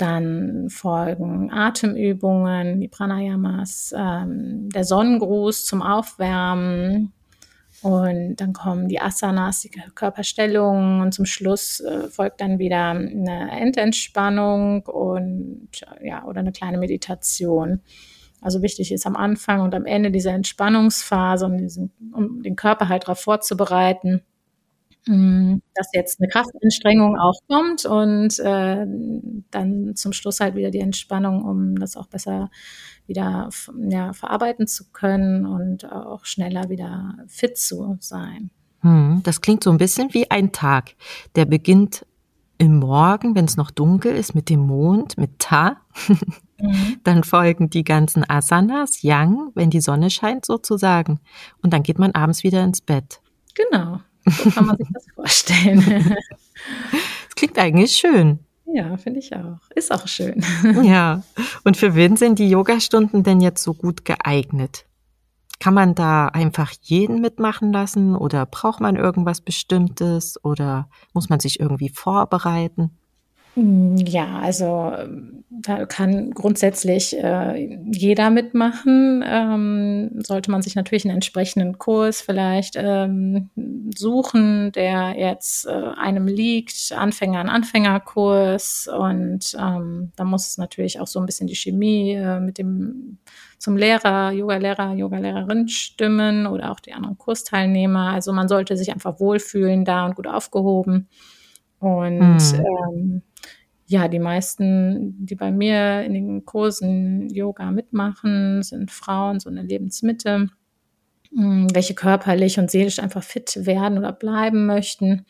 Dann 0.01 0.69
folgen 0.71 1.51
Atemübungen, 1.51 2.81
die 2.81 2.87
Pranayamas, 2.87 3.93
ähm, 3.95 4.67
der 4.69 4.83
Sonnengruß 4.83 5.63
zum 5.65 5.83
Aufwärmen. 5.83 7.13
Und 7.83 8.37
dann 8.37 8.53
kommen 8.53 8.87
die 8.87 8.99
Asanas, 8.99 9.61
die 9.61 9.69
Körperstellungen. 9.69 11.01
Und 11.01 11.13
zum 11.13 11.25
Schluss 11.25 11.81
äh, 11.81 12.07
folgt 12.09 12.41
dann 12.41 12.57
wieder 12.57 12.89
eine 12.89 13.51
Endentspannung 13.51 14.87
und 14.87 15.69
ja, 16.01 16.25
oder 16.25 16.39
eine 16.39 16.51
kleine 16.51 16.79
Meditation. 16.79 17.81
Also 18.41 18.63
wichtig 18.63 18.91
ist 18.91 19.05
am 19.05 19.15
Anfang 19.15 19.61
und 19.61 19.75
am 19.75 19.85
Ende 19.85 20.09
dieser 20.09 20.31
Entspannungsphase, 20.31 21.45
um, 21.45 21.59
diesen, 21.59 21.91
um 22.11 22.41
den 22.41 22.55
Körper 22.55 22.89
halt 22.89 23.03
darauf 23.03 23.19
vorzubereiten, 23.19 24.23
dass 25.07 25.87
jetzt 25.93 26.19
eine 26.19 26.29
Kraftanstrengung 26.29 27.17
auch 27.17 27.39
kommt 27.47 27.85
und 27.85 28.37
äh, 28.39 28.85
dann 29.49 29.95
zum 29.95 30.13
Schluss 30.13 30.39
halt 30.39 30.55
wieder 30.55 30.69
die 30.69 30.79
Entspannung, 30.79 31.43
um 31.43 31.75
das 31.75 31.97
auch 31.97 32.07
besser 32.07 32.51
wieder 33.07 33.49
ja, 33.89 34.13
verarbeiten 34.13 34.67
zu 34.67 34.91
können 34.91 35.45
und 35.45 35.91
auch 35.91 36.25
schneller 36.25 36.69
wieder 36.69 37.17
fit 37.27 37.57
zu 37.57 37.97
sein. 37.99 38.51
Hm, 38.81 39.21
das 39.23 39.41
klingt 39.41 39.63
so 39.63 39.71
ein 39.71 39.77
bisschen 39.77 40.13
wie 40.13 40.29
ein 40.29 40.51
Tag. 40.51 40.95
Der 41.35 41.45
beginnt 41.45 42.05
im 42.57 42.77
Morgen, 42.77 43.33
wenn 43.33 43.45
es 43.45 43.57
noch 43.57 43.71
dunkel 43.71 44.15
ist, 44.15 44.35
mit 44.35 44.49
dem 44.49 44.59
Mond, 44.59 45.17
mit 45.17 45.39
Ta. 45.39 45.77
Mhm. 46.59 46.99
Dann 47.03 47.23
folgen 47.23 47.71
die 47.71 47.83
ganzen 47.83 48.23
Asanas, 48.29 49.01
Yang, 49.01 49.49
wenn 49.55 49.71
die 49.71 49.81
Sonne 49.81 50.11
scheint 50.11 50.45
sozusagen. 50.45 51.19
Und 51.63 51.73
dann 51.73 51.81
geht 51.81 51.97
man 51.97 52.11
abends 52.11 52.43
wieder 52.43 52.63
ins 52.63 52.81
Bett. 52.81 53.19
Genau, 53.55 53.99
so 54.25 54.49
kann 54.49 54.65
man 54.65 54.77
sich 54.77 54.87
das 54.93 55.05
vorstellen. 55.15 56.15
Das 57.25 57.35
klingt 57.35 57.57
eigentlich 57.57 57.93
schön. 57.93 58.39
Ja, 58.73 58.95
finde 58.97 59.19
ich 59.19 59.35
auch. 59.35 59.59
Ist 59.73 59.91
auch 59.91 60.07
schön. 60.07 60.43
Ja. 60.83 61.23
Und 61.63 61.75
für 61.75 61.95
wen 61.95 62.15
sind 62.17 62.37
die 62.39 62.49
Yogastunden 62.49 63.23
denn 63.23 63.41
jetzt 63.41 63.63
so 63.63 63.73
gut 63.73 64.05
geeignet? 64.05 64.85
Kann 65.59 65.73
man 65.73 65.95
da 65.95 66.27
einfach 66.27 66.71
jeden 66.81 67.21
mitmachen 67.21 67.71
lassen 67.71 68.15
oder 68.15 68.45
braucht 68.45 68.79
man 68.79 68.95
irgendwas 68.95 69.41
Bestimmtes 69.41 70.43
oder 70.43 70.87
muss 71.13 71.29
man 71.29 71.39
sich 71.39 71.59
irgendwie 71.59 71.89
vorbereiten? 71.89 72.97
Hm, 73.55 73.97
ja, 73.97 74.39
also 74.39 74.93
da 75.49 75.85
kann 75.85 76.31
grundsätzlich 76.31 77.17
äh, 77.17 77.77
jeder 77.91 78.29
mitmachen. 78.29 79.23
Ähm, 79.27 80.21
sollte 80.23 80.49
man 80.49 80.61
sich 80.61 80.75
natürlich 80.75 81.03
einen 81.03 81.15
entsprechenden 81.15 81.77
Kurs 81.77 82.21
vielleicht 82.21 82.75
ähm, 82.77 83.49
suchen, 83.95 84.71
der 84.71 85.15
jetzt 85.17 85.65
äh, 85.65 85.69
einem 85.97 86.27
liegt, 86.27 86.93
Anfänger, 86.93 87.39
ein 87.39 87.49
Anfängerkurs. 87.49 88.87
Und 88.87 89.53
ähm, 89.59 90.13
da 90.15 90.23
muss 90.23 90.57
natürlich 90.57 91.01
auch 91.01 91.07
so 91.07 91.19
ein 91.19 91.25
bisschen 91.25 91.47
die 91.47 91.55
Chemie 91.55 92.13
äh, 92.13 92.39
mit 92.39 92.57
dem 92.57 93.17
zum 93.57 93.75
Lehrer, 93.75 94.31
Yoga-Lehrer, 94.31 94.93
Yoga-Lehrerin 94.93 95.67
stimmen 95.67 96.47
oder 96.47 96.71
auch 96.71 96.79
die 96.79 96.93
anderen 96.93 97.17
Kursteilnehmer. 97.17 98.11
Also 98.13 98.31
man 98.31 98.47
sollte 98.47 98.77
sich 98.77 98.91
einfach 98.91 99.19
wohlfühlen 99.19 99.83
da 99.83 100.05
und 100.05 100.15
gut 100.15 100.27
aufgehoben. 100.27 101.09
Und 101.79 102.39
hm. 102.39 102.65
ähm, 102.93 103.21
ja, 103.91 104.07
die 104.07 104.19
meisten, 104.19 105.25
die 105.25 105.35
bei 105.35 105.51
mir 105.51 106.03
in 106.03 106.13
den 106.13 106.45
Kursen 106.45 107.29
Yoga 107.29 107.71
mitmachen, 107.71 108.63
sind 108.63 108.89
Frauen, 108.89 109.41
so 109.41 109.49
eine 109.49 109.63
Lebensmitte, 109.63 110.47
hm, 111.35 111.67
welche 111.73 111.93
körperlich 111.93 112.57
und 112.57 112.71
seelisch 112.71 112.99
einfach 112.99 113.21
fit 113.21 113.65
werden 113.65 113.97
oder 113.97 114.13
bleiben 114.13 114.65
möchten, 114.65 115.25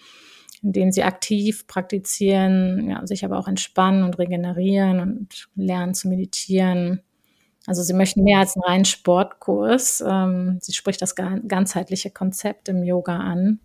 indem 0.61 0.91
sie 0.91 1.01
aktiv 1.01 1.65
praktizieren, 1.65 2.87
ja, 2.87 3.07
sich 3.07 3.25
aber 3.25 3.39
auch 3.39 3.47
entspannen 3.47 4.03
und 4.03 4.19
regenerieren 4.19 4.99
und 4.99 5.49
lernen 5.55 5.95
zu 5.95 6.07
meditieren. 6.07 7.01
Also 7.65 7.81
sie 7.81 7.93
möchten 7.93 8.23
mehr 8.23 8.39
als 8.39 8.55
einen 8.55 8.63
reinen 8.63 8.85
Sportkurs. 8.85 10.03
Ähm, 10.07 10.59
sie 10.61 10.73
spricht 10.73 11.01
das 11.01 11.15
ganzheitliche 11.15 12.11
Konzept 12.11 12.69
im 12.69 12.83
Yoga 12.83 13.17
an. 13.17 13.59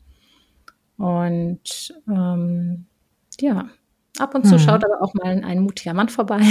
Und 0.96 1.94
ähm, 2.08 2.86
ja, 3.38 3.68
Ab 4.18 4.34
und 4.34 4.46
zu 4.46 4.52
hm. 4.52 4.58
schaut 4.58 4.84
aber 4.84 5.02
auch 5.02 5.14
mal 5.14 5.42
ein 5.44 5.60
mutiger 5.60 5.94
Mann 5.94 6.08
vorbei. 6.08 6.40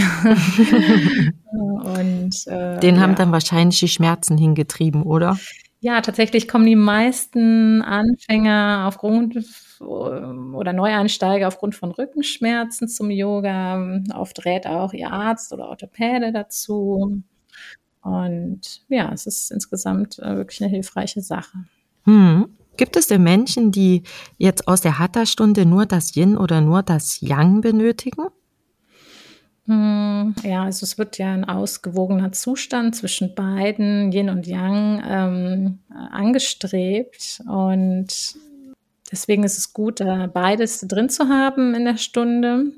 und, 1.51 2.47
äh, 2.47 2.79
Den 2.79 2.99
haben 2.99 3.11
ja. 3.11 3.15
dann 3.15 3.31
wahrscheinlich 3.31 3.79
die 3.79 3.87
Schmerzen 3.87 4.37
hingetrieben, 4.37 5.03
oder? 5.03 5.37
Ja, 5.79 6.01
tatsächlich 6.01 6.47
kommen 6.47 6.65
die 6.65 6.75
meisten 6.75 7.81
Anfänger 7.81 8.85
aufgrund 8.87 9.37
oder 9.79 10.73
Neueinsteiger 10.73 11.47
aufgrund 11.47 11.75
von 11.75 11.91
Rückenschmerzen 11.91 12.87
zum 12.87 13.11
Yoga. 13.11 14.01
Oft 14.15 14.45
rät 14.45 14.65
auch 14.65 14.93
ihr 14.93 15.11
Arzt 15.11 15.53
oder 15.53 15.67
Orthopäde 15.69 16.31
dazu. 16.31 17.21
Und 18.01 18.81
ja, 18.87 19.11
es 19.13 19.25
ist 19.25 19.51
insgesamt 19.51 20.19
äh, 20.19 20.37
wirklich 20.37 20.61
eine 20.61 20.69
hilfreiche 20.69 21.21
Sache. 21.21 21.65
Hm. 22.05 22.49
Gibt 22.77 22.95
es 22.95 23.07
denn 23.07 23.23
Menschen, 23.23 23.71
die 23.71 24.03
jetzt 24.37 24.67
aus 24.67 24.81
der 24.81 24.99
Hatha-Stunde 24.99 25.65
nur 25.65 25.85
das 25.85 26.15
Yin 26.15 26.37
oder 26.37 26.61
nur 26.61 26.83
das 26.83 27.21
Yang 27.21 27.61
benötigen? 27.61 28.25
Hm, 29.67 30.35
ja, 30.43 30.63
also 30.63 30.83
es 30.83 30.97
wird 30.97 31.17
ja 31.17 31.33
ein 31.33 31.45
ausgewogener 31.45 32.31
Zustand 32.31 32.95
zwischen 32.95 33.33
beiden, 33.33 34.11
Yin 34.11 34.29
und 34.29 34.45
Yang, 34.45 35.03
ähm, 35.07 35.79
angestrebt. 36.11 37.41
Und 37.47 38.35
deswegen 39.11 39.43
ist 39.43 39.57
es 39.57 39.73
gut, 39.73 40.01
beides 40.33 40.81
drin 40.81 41.09
zu 41.09 41.29
haben 41.29 41.73
in 41.73 41.85
der 41.85 41.97
Stunde, 41.97 42.73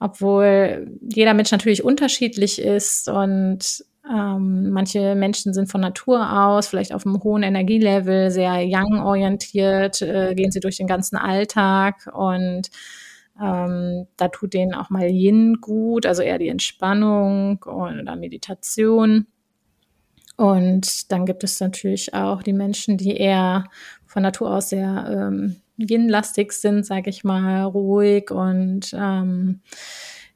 obwohl 0.00 0.90
jeder 1.02 1.34
Mensch 1.34 1.52
natürlich 1.52 1.84
unterschiedlich 1.84 2.60
ist 2.60 3.08
und 3.08 3.84
ähm, 4.10 4.70
manche 4.70 5.14
Menschen 5.14 5.54
sind 5.54 5.70
von 5.70 5.80
Natur 5.80 6.46
aus 6.46 6.68
vielleicht 6.68 6.92
auf 6.92 7.06
einem 7.06 7.22
hohen 7.22 7.42
Energielevel, 7.42 8.30
sehr 8.30 8.62
young-orientiert, 8.64 10.02
äh, 10.02 10.34
gehen 10.34 10.50
sie 10.50 10.60
durch 10.60 10.76
den 10.76 10.86
ganzen 10.86 11.16
Alltag 11.16 12.10
und 12.12 12.70
ähm, 13.40 14.06
da 14.16 14.28
tut 14.28 14.54
denen 14.54 14.74
auch 14.74 14.90
mal 14.90 15.08
Yin 15.08 15.58
gut, 15.60 16.06
also 16.06 16.22
eher 16.22 16.38
die 16.38 16.48
Entspannung 16.48 17.62
oder 17.64 18.14
Meditation. 18.16 19.26
Und 20.36 21.10
dann 21.12 21.26
gibt 21.26 21.44
es 21.44 21.60
natürlich 21.60 22.12
auch 22.14 22.42
die 22.42 22.52
Menschen, 22.52 22.96
die 22.96 23.16
eher 23.16 23.64
von 24.06 24.22
Natur 24.22 24.50
aus 24.54 24.68
sehr 24.68 25.06
ähm, 25.32 25.56
Yin-lastig 25.78 26.52
sind, 26.52 26.84
sage 26.84 27.10
ich 27.10 27.24
mal, 27.24 27.62
ruhig 27.64 28.30
und 28.30 28.94
ähm, 28.96 29.60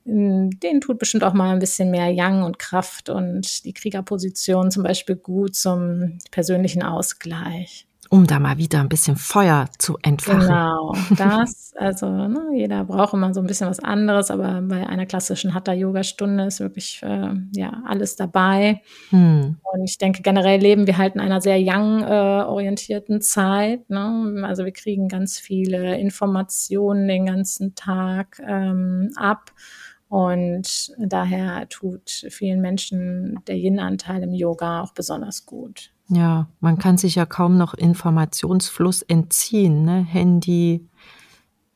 den 0.09 0.81
tut 0.81 0.99
bestimmt 0.99 1.23
auch 1.23 1.35
mal 1.35 1.53
ein 1.53 1.59
bisschen 1.59 1.91
mehr 1.91 2.11
Yang 2.11 2.43
und 2.43 2.59
Kraft 2.59 3.11
und 3.11 3.65
die 3.65 3.75
Kriegerposition 3.75 4.71
zum 4.71 4.83
Beispiel 4.83 5.17
gut 5.17 5.55
zum 5.55 6.19
persönlichen 6.31 6.83
Ausgleich. 6.83 7.87
Um 8.11 8.27
da 8.27 8.39
mal 8.39 8.57
wieder 8.57 8.81
ein 8.81 8.89
bisschen 8.89 9.17
Feuer 9.17 9.69
zu 9.77 9.99
entfachen. 10.01 10.41
Genau, 10.41 10.95
das, 11.19 11.75
also 11.77 12.09
ne, 12.09 12.53
jeder 12.55 12.85
braucht 12.85 13.13
immer 13.13 13.35
so 13.35 13.41
ein 13.41 13.47
bisschen 13.47 13.69
was 13.69 13.81
anderes, 13.81 14.31
aber 14.31 14.63
bei 14.63 14.87
einer 14.87 15.05
klassischen 15.05 15.53
Hatha-Yoga-Stunde 15.53 16.47
ist 16.47 16.61
wirklich 16.61 17.03
äh, 17.03 17.35
ja 17.55 17.83
alles 17.85 18.17
dabei. 18.17 18.81
Hm. 19.11 19.59
Und 19.63 19.85
ich 19.85 19.99
denke, 19.99 20.23
generell 20.23 20.59
leben 20.59 20.87
wir 20.87 20.97
halt 20.97 21.17
in 21.17 21.21
einer 21.21 21.43
sehr 21.43 21.61
Yang-orientierten 21.61 23.21
Zeit. 23.21 23.91
Ne? 23.91 24.43
Also 24.43 24.65
wir 24.65 24.73
kriegen 24.73 25.09
ganz 25.09 25.39
viele 25.39 25.99
Informationen 25.99 27.09
den 27.09 27.27
ganzen 27.27 27.75
Tag 27.75 28.41
ähm, 28.47 29.11
ab. 29.17 29.53
Und 30.09 30.93
daher 30.99 31.69
tut 31.69 32.11
vielen 32.31 32.61
Menschen 32.61 33.39
der 33.47 33.57
Yin-Anteil 33.57 34.23
im 34.23 34.33
Yoga 34.33 34.83
auch 34.83 34.93
besonders 34.93 35.45
gut. 35.45 35.93
Ja, 36.09 36.49
man 36.61 36.79
kann 36.79 36.97
sich 36.97 37.17
ja 37.17 37.27
kaum 37.27 37.59
noch 37.59 37.75
Informationsfluss 37.75 39.03
entziehen. 39.03 39.85
Ne? 39.85 40.03
Handy, 40.03 40.89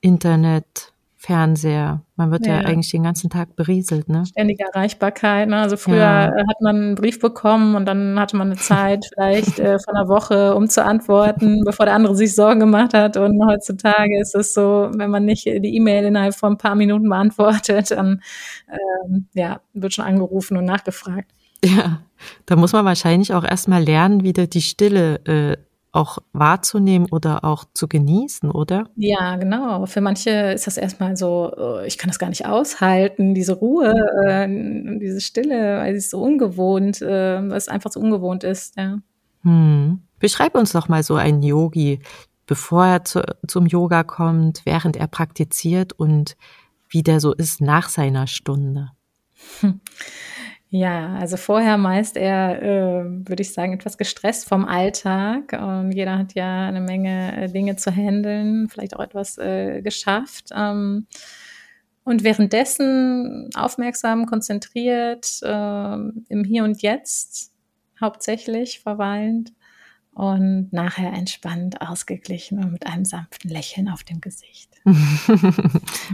Internet, 0.01 0.92
Fernseher. 1.23 2.03
Man 2.17 2.33
wird 2.33 2.47
ja. 2.47 2.63
ja, 2.63 2.67
eigentlich 2.67 2.91
den 2.91 3.05
ganzen 3.05 3.31
Tag 3.31 3.55
berieselt, 3.55 4.09
ne? 4.09 4.27
Ständige 4.27 4.65
Erreichbarkeit. 4.65 5.49
Ne? 5.49 5.57
Also 5.57 5.77
früher 5.77 5.99
ja. 5.99 6.33
Hat 6.35 6.61
man 6.61 6.75
einen 6.75 6.95
Brief 6.97 7.21
bekommen 7.21 7.77
und 7.77 7.87
dann 7.87 8.19
hatte 8.19 8.37
man 8.37 8.49
eine 8.49 8.57
Zeit 8.57 9.07
vielleicht 9.15 9.61
äh, 9.61 9.79
von 9.79 9.95
einer 9.95 10.09
Woche, 10.09 10.57
um 10.57 10.69
zu 10.69 10.85
antworten, 10.85 11.63
bevor 11.65 11.87
der 11.87 11.95
andere 11.95 12.17
sich 12.17 12.35
Sorgen 12.35 12.59
gemacht 12.59 12.93
hat. 12.93 13.17
Und 13.17 13.41
heutzutage 13.47 14.21
ist 14.21 14.35
es 14.35 14.53
so, 14.53 14.91
wenn 14.97 15.11
man 15.11 15.25
nicht 15.25 15.45
die 15.45 15.77
E-Mail 15.77 16.07
innerhalb 16.07 16.35
von 16.35 16.55
ein 16.55 16.59
paar 16.59 16.75
Minuten 16.75 17.09
beantwortet, 17.09 17.93
dann 17.93 18.21
ähm, 18.69 19.29
ja, 19.33 19.61
wird 19.75 19.95
schon 19.95 20.05
angerufen 20.05 20.57
und 20.57 20.65
nachgefragt. 20.65 21.31
Ja, 21.65 22.01
da 22.47 22.57
muss 22.57 22.73
man 22.73 22.85
wahrscheinlich 22.85 23.33
auch 23.33 23.45
erstmal 23.45 23.85
lernen, 23.85 24.25
wieder 24.25 24.49
die 24.49 24.61
Stille 24.61 25.21
äh, 25.25 25.57
auch 25.93 26.19
wahrzunehmen 26.33 27.07
oder 27.11 27.45
auch 27.45 27.65
zu 27.75 27.87
genießen, 27.87 28.51
oder? 28.51 28.89
Ja, 28.97 29.37
genau. 29.37 29.85
Für 29.85 30.01
manche 30.01 30.31
ist 30.53 30.67
das 30.67 30.79
erstmal 30.79 31.17
so, 31.19 31.53
oh, 31.55 31.81
ich 31.87 31.99
kann 31.99 32.09
das 32.09 32.19
gar 32.19 32.31
nicht 32.31 32.47
aushalten, 32.47 33.35
diese 33.35 33.53
Ruhe, 33.53 33.95
äh, 34.27 34.49
diese 34.99 35.21
Stille, 35.21 35.79
weil 35.79 35.95
es 35.95 36.11
so 36.11 36.23
ungewohnt, 36.23 37.03
äh, 37.03 37.49
weil 37.49 37.59
es 37.59 37.69
einfach 37.69 37.93
so 37.93 38.01
ungewohnt 38.01 38.43
ist, 38.43 38.77
ja. 38.77 38.99
Hm. 39.43 40.01
Beschreib 40.19 40.55
uns 40.55 40.73
doch 40.73 40.89
mal 40.89 41.03
so 41.03 41.17
einen 41.17 41.43
Yogi, 41.43 42.01
bevor 42.47 42.87
er 42.87 43.05
zu, 43.05 43.23
zum 43.47 43.67
Yoga 43.67 44.03
kommt, 44.03 44.63
während 44.65 44.97
er 44.97 45.09
praktiziert 45.09 45.93
und 45.93 46.37
wie 46.89 47.03
der 47.03 47.21
so 47.21 47.33
ist 47.33 47.61
nach 47.61 47.89
seiner 47.91 48.27
Stunde. 48.27 48.91
Hm. 49.61 49.81
Ja, 50.75 51.17
also 51.17 51.37
vorher 51.37 51.77
meist 51.77 52.17
eher, 52.17 52.63
äh, 52.63 53.05
würde 53.29 53.43
ich 53.43 53.53
sagen, 53.53 53.75
etwas 53.75 53.99
gestresst 53.99 54.49
vom 54.49 54.65
Alltag. 54.65 55.53
Und 55.53 55.93
jeder 55.93 56.17
hat 56.17 56.35
ja 56.35 56.67
eine 56.67 56.81
Menge 56.81 57.43
äh, 57.43 57.49
Dinge 57.49 57.77
zu 57.77 57.95
handeln, 57.95 58.71
vielleicht 58.71 58.97
auch 58.97 59.03
etwas 59.03 59.37
äh, 59.37 59.83
geschafft. 59.83 60.49
Ähm, 60.57 61.07
und 62.05 62.25
währenddessen 62.25 63.51
aufmerksam, 63.55 64.25
konzentriert, 64.25 65.41
äh, 65.43 65.93
im 65.93 66.43
Hier 66.43 66.65
und 66.65 66.81
Jetzt 66.81 67.53
hauptsächlich 68.01 68.81
verweilend 68.81 69.53
und 70.15 70.73
nachher 70.73 71.13
entspannt, 71.13 71.83
ausgeglichen 71.83 72.65
und 72.65 72.73
mit 72.73 72.87
einem 72.87 73.05
sanften 73.05 73.51
Lächeln 73.51 73.91
auf 73.91 74.05
dem 74.05 74.23
Gesicht. 74.23 74.71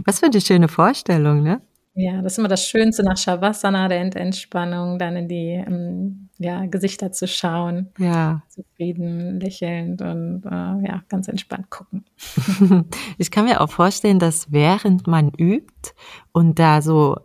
Was 0.03 0.19
für 0.19 0.25
eine 0.25 0.41
schöne 0.41 0.67
Vorstellung, 0.67 1.43
ne? 1.43 1.61
Ja, 1.93 2.21
das 2.21 2.33
ist 2.33 2.37
immer 2.37 2.47
das 2.47 2.65
Schönste 2.65 3.03
nach 3.03 3.17
Shavasana, 3.17 3.87
der 3.87 4.01
Entspannung, 4.01 4.99
dann 4.99 5.15
in 5.15 5.27
die 5.27 5.63
ähm, 5.65 6.29
ja, 6.37 6.65
Gesichter 6.65 7.11
zu 7.11 7.27
schauen. 7.27 7.89
Ja. 7.97 8.43
Zufrieden, 8.47 9.39
lächelnd 9.39 10.01
und 10.01 10.43
äh, 10.45 10.87
ja, 10.87 11.03
ganz 11.09 11.27
entspannt 11.27 11.69
gucken. 11.69 12.05
Ich 13.17 13.31
kann 13.31 13.45
mir 13.45 13.59
auch 13.61 13.69
vorstellen, 13.69 14.19
dass 14.19 14.51
während 14.51 15.07
man 15.07 15.29
übt 15.37 15.91
und 16.31 16.57
da 16.59 16.81
so 16.81 17.17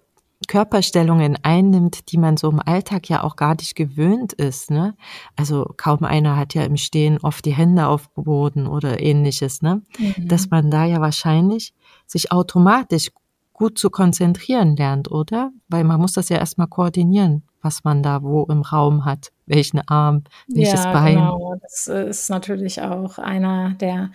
Körperstellungen 0.49 1.38
einnimmt, 1.42 2.11
die 2.11 2.18
man 2.18 2.37
so 2.37 2.50
im 2.50 2.61
Alltag 2.61 3.09
ja 3.09 3.23
auch 3.23 3.37
gar 3.37 3.54
nicht 3.54 3.75
gewöhnt 3.75 4.33
ist. 4.33 4.71
Ne? 4.71 4.94
Also 5.37 5.73
kaum 5.76 6.04
einer 6.04 6.37
hat 6.37 6.54
ja 6.54 6.64
im 6.64 6.76
Stehen 6.76 7.18
oft 7.23 7.44
die 7.44 7.54
Hände 7.54 7.87
auf 7.87 8.11
Boden 8.14 8.66
oder 8.66 9.00
ähnliches. 9.00 9.62
Ne? 9.62 9.83
Mhm. 9.99 10.28
Dass 10.28 10.50
man 10.50 10.71
da 10.71 10.85
ja 10.85 11.00
wahrscheinlich 11.00 11.73
sich 12.06 12.33
automatisch 12.33 13.11
gut 13.54 13.78
zu 13.78 13.88
konzentrieren 13.88 14.76
lernt, 14.76 15.11
oder? 15.11 15.52
Weil 15.68 15.84
man 15.84 16.00
muss 16.00 16.12
das 16.12 16.28
ja 16.28 16.37
erstmal 16.37 16.66
koordinieren, 16.66 17.44
was 17.62 17.84
man 17.84 18.02
da 18.02 18.23
wo 18.23 18.44
im 18.44 18.62
Raum 18.62 19.04
hat, 19.04 19.30
welchen 19.46 19.80
Arm, 19.88 20.25
welches 20.49 20.84
ja, 20.84 20.92
Bein. 20.92 21.14
Genau. 21.14 21.54
Das 21.62 21.87
ist 21.87 22.28
natürlich 22.30 22.82
auch 22.82 23.18
einer 23.18 23.75
der 23.75 24.11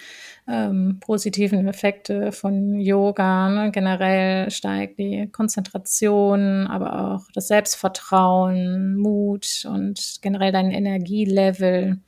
ähm, 0.47 0.99
positiven 0.99 1.67
Effekte 1.67 2.33
von 2.33 2.79
Yoga. 2.79 3.49
Ne? 3.49 3.71
Generell 3.71 4.51
steigt 4.51 4.99
die 4.99 5.29
Konzentration, 5.31 6.67
aber 6.67 7.15
auch 7.15 7.23
das 7.33 7.47
Selbstvertrauen, 7.47 8.97
Mut 8.97 9.65
und 9.67 10.19
generell 10.21 10.51
dein 10.51 10.69
Energielevel. 10.69 12.01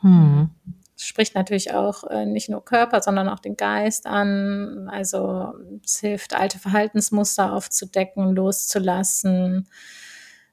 Hm 0.00 0.50
spricht 0.96 1.34
natürlich 1.34 1.74
auch 1.74 2.04
äh, 2.04 2.26
nicht 2.26 2.48
nur 2.48 2.64
Körper, 2.64 3.02
sondern 3.02 3.28
auch 3.28 3.38
den 3.38 3.56
Geist 3.56 4.06
an. 4.06 4.88
Also 4.90 5.52
es 5.84 6.00
hilft, 6.00 6.34
alte 6.34 6.58
Verhaltensmuster 6.58 7.52
aufzudecken, 7.52 8.34
loszulassen, 8.34 9.68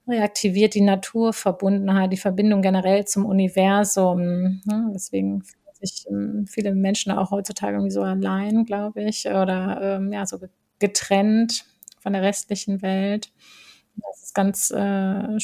reaktiviert 0.07 0.73
die 0.73 0.81
Naturverbundenheit, 0.81 2.11
die 2.11 2.17
Verbindung 2.17 2.61
generell 2.61 3.05
zum 3.05 3.25
Universum. 3.25 4.61
Ne? 4.65 4.91
Deswegen 4.93 5.43
fühlen 5.43 5.75
sich 5.81 6.05
ähm, 6.09 6.45
viele 6.47 6.73
Menschen 6.75 7.11
auch 7.11 7.31
heutzutage 7.31 7.77
irgendwie 7.77 7.91
so 7.91 8.01
allein, 8.01 8.65
glaube 8.65 9.03
ich, 9.03 9.25
oder 9.27 9.79
ähm, 9.81 10.11
ja, 10.11 10.25
so 10.25 10.39
getrennt 10.79 11.65
von 11.99 12.13
der 12.13 12.21
restlichen 12.21 12.81
Welt. 12.81 13.31
Das 13.95 14.23
ist 14.23 14.35
ganz 14.35 14.71
äh, 14.71 15.37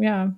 ja, 0.00 0.34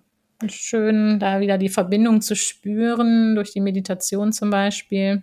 schön, 0.48 1.18
da 1.18 1.40
wieder 1.40 1.58
die 1.58 1.68
Verbindung 1.68 2.20
zu 2.20 2.36
spüren, 2.36 3.34
durch 3.34 3.52
die 3.52 3.60
Meditation 3.60 4.32
zum 4.32 4.50
Beispiel. 4.50 5.22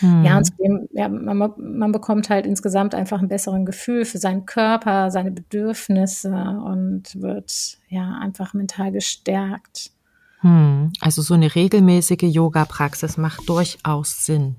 Hm. 0.00 0.24
Ja, 0.24 0.36
und 0.36 0.44
zudem, 0.44 0.88
ja, 0.92 1.08
man, 1.08 1.52
man 1.56 1.92
bekommt 1.92 2.30
halt 2.30 2.46
insgesamt 2.46 2.94
einfach 2.94 3.20
ein 3.20 3.28
besseres 3.28 3.64
Gefühl 3.64 4.04
für 4.04 4.18
seinen 4.18 4.46
Körper, 4.46 5.10
seine 5.10 5.30
Bedürfnisse 5.30 6.30
und 6.30 7.20
wird 7.20 7.78
ja 7.88 8.18
einfach 8.20 8.54
mental 8.54 8.92
gestärkt. 8.92 9.90
Hm. 10.40 10.92
Also 11.00 11.22
so 11.22 11.34
eine 11.34 11.54
regelmäßige 11.54 12.22
Yoga-Praxis 12.22 13.16
macht 13.16 13.48
durchaus 13.48 14.26
Sinn. 14.26 14.56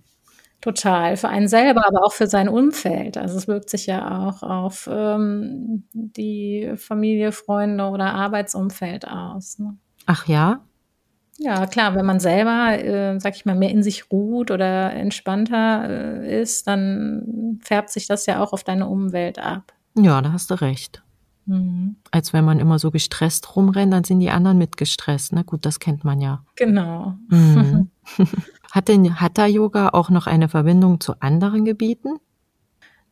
Total, 0.65 1.15
für 1.15 1.29
einen 1.29 1.47
selber, 1.47 1.85
aber 1.85 2.03
auch 2.03 2.11
für 2.11 2.25
sein 2.25 2.49
Umfeld. 2.49 3.19
Also 3.19 3.37
es 3.37 3.47
wirkt 3.47 3.69
sich 3.69 3.85
ja 3.85 4.27
auch 4.27 4.41
auf 4.41 4.89
ähm, 4.91 5.83
die 5.93 6.73
Familie, 6.75 7.31
Freunde 7.31 7.83
oder 7.83 8.15
Arbeitsumfeld 8.15 9.07
aus. 9.07 9.59
Ne? 9.59 9.77
Ach 10.07 10.27
ja? 10.27 10.61
Ja, 11.37 11.67
klar, 11.67 11.93
wenn 11.93 12.07
man 12.07 12.19
selber, 12.19 12.83
äh, 12.83 13.19
sag 13.19 13.35
ich 13.35 13.45
mal, 13.45 13.53
mehr 13.53 13.69
in 13.69 13.83
sich 13.83 14.11
ruht 14.11 14.49
oder 14.49 14.91
entspannter 14.91 15.87
äh, 15.87 16.41
ist, 16.41 16.65
dann 16.65 17.59
färbt 17.61 17.91
sich 17.91 18.07
das 18.07 18.25
ja 18.25 18.41
auch 18.41 18.51
auf 18.51 18.63
deine 18.63 18.87
Umwelt 18.87 19.37
ab. 19.37 19.71
Ja, 19.95 20.19
da 20.23 20.31
hast 20.31 20.49
du 20.49 20.55
recht. 20.55 21.03
Mhm. 21.45 21.97
Als 22.09 22.33
wenn 22.33 22.43
man 22.43 22.59
immer 22.59 22.79
so 22.79 22.89
gestresst 22.89 23.55
rumrennt, 23.55 23.93
dann 23.93 24.03
sind 24.03 24.19
die 24.19 24.31
anderen 24.31 24.57
mitgestresst. 24.57 25.31
Na 25.31 25.41
ne? 25.41 25.45
gut, 25.45 25.63
das 25.63 25.79
kennt 25.79 26.03
man 26.03 26.21
ja. 26.21 26.43
Genau. 26.55 27.13
Mhm. 27.27 27.91
Hat 28.75 28.89
denn 28.89 29.21
Hatha 29.21 29.45
Yoga 29.45 29.91
auch 29.93 30.09
noch 30.09 30.27
eine 30.27 30.49
Verbindung 30.49 30.99
zu 30.99 31.13
anderen 31.21 31.63
Gebieten? 31.63 32.17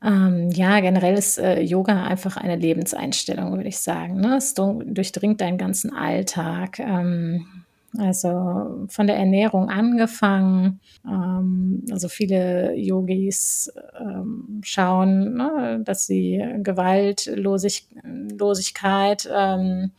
Ähm, 0.04 0.52
ja, 0.52 0.82
generell 0.82 1.14
ist 1.14 1.38
äh, 1.38 1.62
Yoga 1.62 2.04
einfach 2.04 2.36
eine 2.36 2.58
Lebenseinstellung, 2.58 3.56
würde 3.56 3.70
ich 3.70 3.80
sagen. 3.80 4.20
Ne? 4.20 4.36
Es 4.36 4.54
durchdringt 4.56 5.40
deinen 5.40 5.58
ganzen 5.58 5.94
Alltag. 5.94 6.80
Ähm, 6.80 7.46
also 7.98 8.88
von 8.90 9.08
der 9.08 9.16
Ernährung 9.16 9.70
angefangen. 9.70 10.82
Ähm, 11.06 11.86
also 11.90 12.10
viele 12.10 12.76
Yogis 12.76 13.72
ähm, 13.98 14.60
schauen, 14.64 15.36
ne, 15.36 15.80
dass 15.86 16.08
sie 16.08 16.44
Gewaltlosigkeit 16.58 19.30
ähm, 19.34 19.92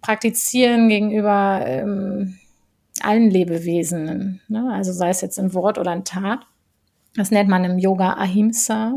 praktizieren 0.00 0.88
gegenüber 0.88 1.62
ähm, 1.66 2.38
allen 3.04 3.30
Lebewesen, 3.30 4.40
ne? 4.48 4.72
also 4.72 4.92
sei 4.92 5.10
es 5.10 5.20
jetzt 5.20 5.38
in 5.38 5.54
Wort 5.54 5.78
oder 5.78 5.92
in 5.92 6.04
Tat. 6.04 6.40
Das 7.14 7.30
nennt 7.30 7.48
man 7.48 7.64
im 7.64 7.78
Yoga 7.78 8.14
Ahimsa, 8.14 8.94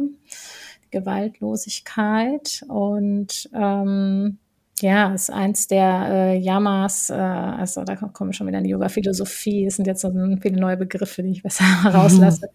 Gewaltlosigkeit. 0.91 2.63
Und 2.67 3.49
ähm, 3.53 4.37
ja, 4.81 5.13
ist 5.13 5.29
eins 5.29 5.67
der 5.67 6.07
äh, 6.09 6.37
Yamas, 6.37 7.09
äh, 7.09 7.13
also 7.13 7.83
da 7.83 7.95
kommen 7.95 8.33
schon 8.33 8.47
wieder 8.47 8.57
in 8.57 8.63
die 8.65 8.71
Yoga-Philosophie. 8.71 9.65
Es 9.65 9.75
sind 9.75 9.87
jetzt 9.87 10.01
so 10.01 10.11
viele 10.41 10.59
neue 10.59 10.77
Begriffe, 10.77 11.23
die 11.23 11.31
ich 11.31 11.43
besser 11.43 11.63
rauslasse. 11.85 12.49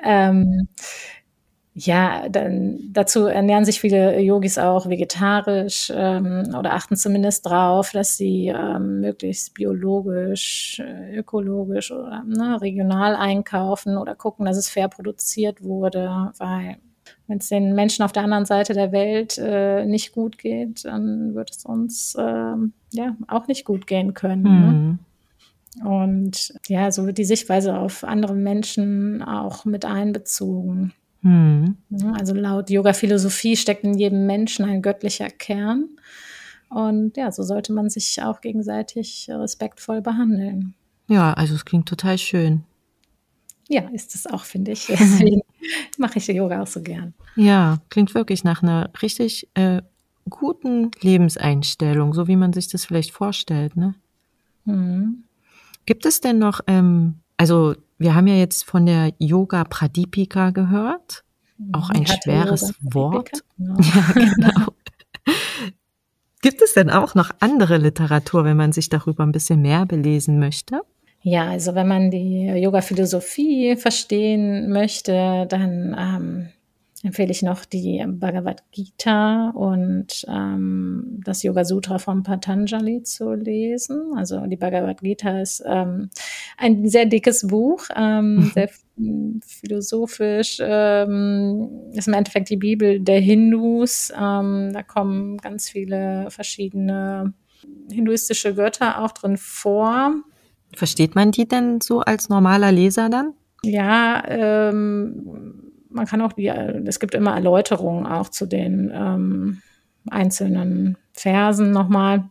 Mhm. 0.00 0.04
Ähm, 0.04 0.68
ja, 1.76 2.28
dann 2.28 2.78
dazu 2.92 3.26
ernähren 3.26 3.64
sich 3.64 3.80
viele 3.80 4.20
Yogis 4.20 4.58
auch 4.58 4.88
vegetarisch 4.88 5.92
ähm, 5.92 6.54
oder 6.56 6.74
achten 6.74 6.96
zumindest 6.96 7.46
drauf, 7.46 7.90
dass 7.90 8.16
sie 8.16 8.46
ähm, 8.46 9.00
möglichst 9.00 9.54
biologisch, 9.54 10.78
äh, 10.78 11.18
ökologisch 11.18 11.90
oder 11.90 12.22
ne, 12.24 12.60
regional 12.60 13.16
einkaufen 13.16 13.96
oder 13.96 14.14
gucken, 14.14 14.46
dass 14.46 14.56
es 14.56 14.68
fair 14.68 14.88
produziert 14.88 15.64
wurde, 15.64 16.32
weil 16.38 16.76
wenn 17.26 17.38
es 17.38 17.48
den 17.48 17.74
Menschen 17.74 18.04
auf 18.04 18.12
der 18.12 18.22
anderen 18.22 18.44
Seite 18.44 18.72
der 18.72 18.92
Welt 18.92 19.36
äh, 19.38 19.84
nicht 19.84 20.12
gut 20.12 20.38
geht, 20.38 20.84
dann 20.84 21.34
wird 21.34 21.50
es 21.50 21.64
uns 21.64 22.14
äh, 22.14 22.22
ja 22.92 23.16
auch 23.26 23.48
nicht 23.48 23.64
gut 23.64 23.88
gehen 23.88 24.14
können. 24.14 24.42
Ne? 24.42 24.50
Mhm. 24.50 24.98
Ne? 25.82 25.90
Und 25.90 26.54
ja, 26.68 26.92
so 26.92 27.04
wird 27.04 27.18
die 27.18 27.24
Sichtweise 27.24 27.76
auf 27.76 28.04
andere 28.04 28.34
Menschen 28.34 29.22
auch 29.22 29.64
mit 29.64 29.84
einbezogen. 29.84 30.92
Mhm. 31.24 31.76
Also 32.16 32.34
laut 32.34 32.70
Yoga-Philosophie 32.70 33.56
steckt 33.56 33.84
in 33.84 33.94
jedem 33.94 34.26
Menschen 34.26 34.64
ein 34.64 34.82
göttlicher 34.82 35.30
Kern. 35.30 35.88
Und 36.68 37.16
ja, 37.16 37.32
so 37.32 37.42
sollte 37.42 37.72
man 37.72 37.90
sich 37.90 38.22
auch 38.22 38.40
gegenseitig 38.40 39.28
respektvoll 39.30 40.00
behandeln. 40.00 40.74
Ja, 41.08 41.32
also 41.34 41.54
es 41.54 41.64
klingt 41.64 41.88
total 41.88 42.18
schön. 42.18 42.64
Ja, 43.68 43.88
ist 43.90 44.14
es 44.14 44.26
auch, 44.26 44.44
finde 44.44 44.72
ich. 44.72 44.86
Deswegen 44.88 45.40
Mache 45.98 46.18
ich 46.18 46.26
Yoga 46.26 46.62
auch 46.62 46.66
so 46.66 46.82
gern. 46.82 47.14
Ja, 47.36 47.78
klingt 47.88 48.14
wirklich 48.14 48.44
nach 48.44 48.62
einer 48.62 48.90
richtig 49.00 49.48
äh, 49.54 49.82
guten 50.28 50.90
Lebenseinstellung, 51.00 52.14
so 52.14 52.28
wie 52.28 52.36
man 52.36 52.52
sich 52.52 52.68
das 52.68 52.84
vielleicht 52.84 53.12
vorstellt. 53.12 53.76
Ne? 53.76 53.94
Mhm. 54.64 55.24
Gibt 55.86 56.06
es 56.06 56.20
denn 56.20 56.38
noch, 56.38 56.60
ähm, 56.66 57.20
also 57.36 57.74
wir 57.98 58.14
haben 58.14 58.26
ja 58.26 58.34
jetzt 58.34 58.64
von 58.64 58.86
der 58.86 59.12
Yoga 59.18 59.64
Pradipika 59.64 60.50
gehört, 60.50 61.24
auch 61.72 61.90
ein 61.90 62.06
schweres 62.06 62.74
Wort. 62.80 63.44
Genau. 63.56 63.76
Ja, 63.80 64.12
genau. 64.12 64.66
Gibt 66.42 66.60
es 66.60 66.74
denn 66.74 66.90
auch 66.90 67.14
noch 67.14 67.30
andere 67.40 67.78
Literatur, 67.78 68.44
wenn 68.44 68.56
man 68.56 68.72
sich 68.72 68.90
darüber 68.90 69.22
ein 69.22 69.32
bisschen 69.32 69.62
mehr 69.62 69.86
belesen 69.86 70.38
möchte? 70.38 70.82
Ja, 71.22 71.48
also 71.48 71.74
wenn 71.74 71.88
man 71.88 72.10
die 72.10 72.48
Yoga-Philosophie 72.48 73.76
verstehen 73.76 74.70
möchte, 74.70 75.46
dann 75.48 75.96
ähm, 75.98 76.48
empfehle 77.04 77.30
ich 77.30 77.42
noch 77.42 77.66
die 77.66 78.02
Bhagavad 78.06 78.64
Gita 78.72 79.50
und 79.50 80.24
ähm, 80.26 81.20
das 81.22 81.42
Yoga 81.42 81.64
Sutra 81.64 81.98
von 81.98 82.22
Patanjali 82.22 83.02
zu 83.02 83.34
lesen. 83.34 84.14
Also 84.16 84.40
die 84.46 84.56
Bhagavad 84.56 85.02
Gita 85.02 85.40
ist 85.40 85.62
ähm, 85.66 86.08
ein 86.56 86.88
sehr 86.88 87.04
dickes 87.04 87.46
Buch, 87.46 87.84
ähm, 87.94 88.36
mhm. 88.36 88.50
sehr 88.54 88.70
philosophisch, 89.46 90.58
ähm, 90.60 91.68
ist 91.92 92.08
im 92.08 92.14
Endeffekt 92.14 92.48
die 92.48 92.56
Bibel 92.56 93.00
der 93.00 93.20
Hindus. 93.20 94.10
Ähm, 94.18 94.70
da 94.72 94.82
kommen 94.82 95.36
ganz 95.38 95.68
viele 95.68 96.30
verschiedene 96.30 97.34
hinduistische 97.92 98.54
Götter 98.54 99.02
auch 99.02 99.12
drin 99.12 99.36
vor. 99.36 100.14
Versteht 100.74 101.14
man 101.14 101.32
die 101.32 101.46
denn 101.46 101.82
so 101.82 102.00
als 102.00 102.30
normaler 102.30 102.72
Leser 102.72 103.10
dann? 103.10 103.34
Ja, 103.62 104.22
ähm, 104.26 105.63
man 105.94 106.06
kann 106.06 106.20
auch 106.20 106.32
die, 106.32 106.48
es 106.48 106.98
gibt 107.00 107.14
immer 107.14 107.34
Erläuterungen 107.34 108.06
auch 108.06 108.28
zu 108.28 108.46
den 108.46 108.92
ähm, 108.94 109.62
einzelnen 110.10 110.98
Versen 111.12 111.70
nochmal. 111.70 112.24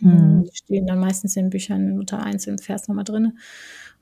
Mhm. 0.00 0.44
Die 0.44 0.56
stehen 0.56 0.86
dann 0.86 0.98
meistens 0.98 1.36
in 1.36 1.50
Büchern 1.50 1.98
unter 1.98 2.22
einzelnen 2.22 2.58
Vers 2.58 2.88
nochmal 2.88 3.04
drin. 3.04 3.38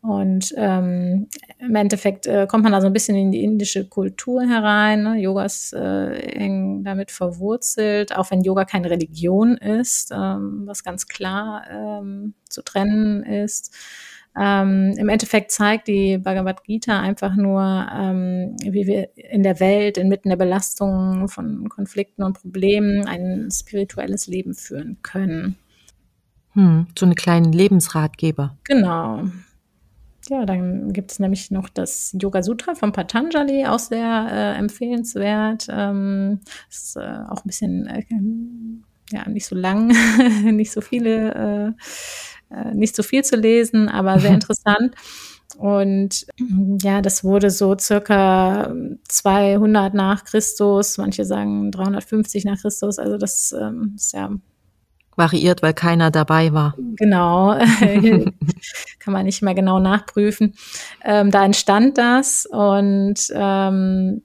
Und 0.02 0.54
ähm, 0.56 1.28
im 1.59 1.74
Endeffekt 1.74 2.26
äh, 2.26 2.46
kommt 2.46 2.62
man 2.62 2.72
da 2.72 2.80
so 2.80 2.87
ein 2.87 2.92
bisschen 2.92 3.16
in 3.16 3.32
die 3.32 3.42
indische 3.42 3.88
Kultur 3.88 4.42
herein. 4.42 5.02
Ne? 5.02 5.20
Yoga 5.20 5.44
ist 5.44 5.72
äh, 5.72 6.12
eng 6.18 6.85
damit 6.85 7.11
verwurzelt, 7.11 8.14
auch 8.16 8.30
wenn 8.30 8.42
Yoga 8.42 8.64
keine 8.64 8.90
Religion 8.90 9.56
ist, 9.56 10.12
ähm, 10.12 10.62
was 10.64 10.85
ganz 10.85 11.09
klar 11.09 11.64
ähm, 11.70 12.35
zu 12.48 12.62
trennen 12.62 13.24
ist. 13.24 13.74
Ähm, 14.38 14.94
Im 14.99 15.09
Endeffekt 15.09 15.51
zeigt 15.51 15.88
die 15.88 16.18
Bhagavad 16.18 16.62
Gita 16.62 17.01
einfach 17.01 17.37
nur, 17.37 17.87
ähm, 17.92 18.57
wie 18.62 18.87
wir 18.87 19.16
in 19.16 19.42
der 19.42 19.61
Welt, 19.61 19.96
inmitten 19.96 20.29
der 20.29 20.37
Belastungen 20.37 21.29
von 21.29 21.68
Konflikten 21.70 22.22
und 22.22 22.38
Problemen 22.38 23.07
ein 23.07 23.49
spirituelles 23.51 24.27
Leben 24.27 24.55
führen 24.55 24.99
können. 25.03 25.57
Hm, 26.53 26.87
so 26.99 27.07
eine 27.07 27.14
kleinen 27.14 27.53
Lebensratgeber. 27.53 28.57
Genau. 28.64 29.25
Ja, 30.29 30.44
dann 30.44 30.92
gibt 30.92 31.12
es 31.12 31.18
nämlich 31.18 31.51
noch 31.51 31.68
das 31.68 32.14
Yoga 32.20 32.42
Sutra 32.42 32.75
von 32.75 32.92
Patanjali, 32.92 33.66
auch 33.66 33.79
sehr 33.79 34.27
äh, 34.31 34.59
empfehlenswert. 34.59 35.68
Ähm, 35.70 36.40
ist 36.68 36.96
äh, 36.96 37.20
auch 37.29 37.44
ein 37.44 37.46
bisschen, 37.46 37.87
äh, 37.87 38.05
ja, 39.12 39.29
nicht 39.29 39.46
so 39.46 39.55
lang, 39.55 39.94
nicht 40.44 40.72
so 40.72 40.81
viele 40.81 41.75
äh, 42.50 42.74
nicht 42.74 42.96
so 42.96 43.02
viel 43.02 43.24
zu 43.24 43.37
lesen, 43.37 43.88
aber 43.88 44.18
sehr 44.18 44.30
interessant. 44.35 44.94
Und 45.59 46.26
ja, 46.82 47.00
das 47.00 47.24
wurde 47.24 47.50
so 47.50 47.76
circa 47.78 48.74
200 49.09 49.94
nach 49.94 50.24
Christus, 50.24 50.98
manche 50.98 51.24
sagen 51.24 51.70
350 51.70 52.44
nach 52.44 52.61
Christus. 52.61 52.98
Also 52.98 53.16
das 53.16 53.54
ähm, 53.59 53.92
ist 53.96 54.12
ja 54.12 54.30
variiert, 55.16 55.62
weil 55.62 55.72
keiner 55.72 56.11
dabei 56.11 56.52
war. 56.52 56.74
Genau, 56.96 57.59
kann 58.98 59.12
man 59.12 59.24
nicht 59.24 59.42
mehr 59.42 59.54
genau 59.54 59.78
nachprüfen. 59.78 60.54
Ähm, 61.04 61.30
da 61.30 61.44
entstand 61.44 61.96
das 61.98 62.46
und 62.46 63.14
ähm, 63.32 64.22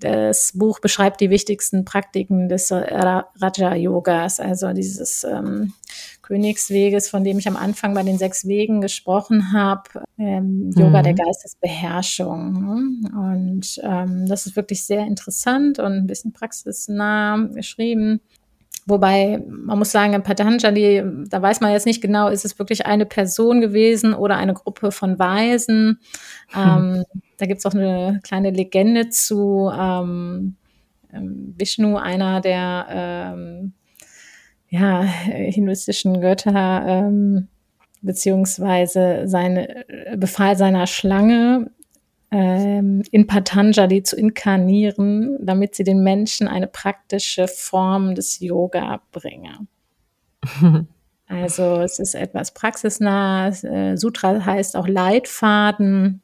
das 0.00 0.52
Buch 0.54 0.80
beschreibt 0.80 1.20
die 1.20 1.30
wichtigsten 1.30 1.84
Praktiken 1.84 2.48
des 2.48 2.70
Raja 2.72 3.74
Yogas, 3.74 4.40
also 4.40 4.72
dieses 4.72 5.24
ähm, 5.24 5.72
Königsweges, 6.30 7.10
von 7.10 7.24
dem 7.24 7.40
ich 7.40 7.48
am 7.48 7.56
Anfang 7.56 7.92
bei 7.92 8.04
den 8.04 8.16
sechs 8.16 8.46
Wegen 8.46 8.80
gesprochen 8.80 9.52
habe, 9.52 10.04
ähm, 10.16 10.70
Yoga 10.76 11.00
mhm. 11.00 11.02
der 11.02 11.14
Geistesbeherrschung. 11.14 12.52
Ne? 12.52 13.10
Und 13.18 13.80
ähm, 13.82 14.26
das 14.28 14.46
ist 14.46 14.54
wirklich 14.54 14.84
sehr 14.84 15.04
interessant 15.06 15.80
und 15.80 15.92
ein 15.92 16.06
bisschen 16.06 16.32
praxisnah 16.32 17.48
geschrieben. 17.52 18.20
Wobei, 18.86 19.42
man 19.48 19.78
muss 19.78 19.90
sagen, 19.90 20.12
in 20.12 20.22
Patanjali, 20.22 21.02
da 21.28 21.42
weiß 21.42 21.60
man 21.60 21.72
jetzt 21.72 21.86
nicht 21.86 22.00
genau, 22.00 22.28
ist 22.28 22.44
es 22.44 22.60
wirklich 22.60 22.86
eine 22.86 23.06
Person 23.06 23.60
gewesen 23.60 24.14
oder 24.14 24.36
eine 24.36 24.54
Gruppe 24.54 24.92
von 24.92 25.18
Weisen. 25.18 25.98
Hm. 26.50 26.62
Ähm, 26.62 27.04
da 27.38 27.46
gibt 27.46 27.58
es 27.58 27.66
auch 27.66 27.74
eine 27.74 28.20
kleine 28.22 28.50
Legende 28.50 29.08
zu 29.08 29.68
ähm, 29.76 30.54
ähm 31.12 31.54
Vishnu, 31.58 31.96
einer 31.96 32.40
der 32.40 32.86
ähm, 32.88 33.72
ja, 34.70 35.02
hinduistischen 35.02 36.20
Götter, 36.20 36.84
ähm, 36.86 37.48
beziehungsweise 38.02 39.22
seine, 39.26 39.84
befahl 40.16 40.56
seiner 40.56 40.86
Schlange, 40.86 41.70
ähm, 42.30 43.02
in 43.10 43.26
Patanjali 43.26 44.02
zu 44.02 44.16
inkarnieren, 44.16 45.36
damit 45.40 45.74
sie 45.74 45.84
den 45.84 46.02
Menschen 46.02 46.46
eine 46.46 46.68
praktische 46.68 47.48
Form 47.48 48.14
des 48.14 48.38
Yoga 48.38 49.00
bringe. 49.10 49.66
also 51.26 51.80
es 51.80 51.98
ist 51.98 52.14
etwas 52.14 52.54
praxisnah. 52.54 53.48
Äh, 53.48 53.96
Sutra 53.96 54.44
heißt 54.44 54.76
auch 54.76 54.86
Leitfaden. 54.86 56.22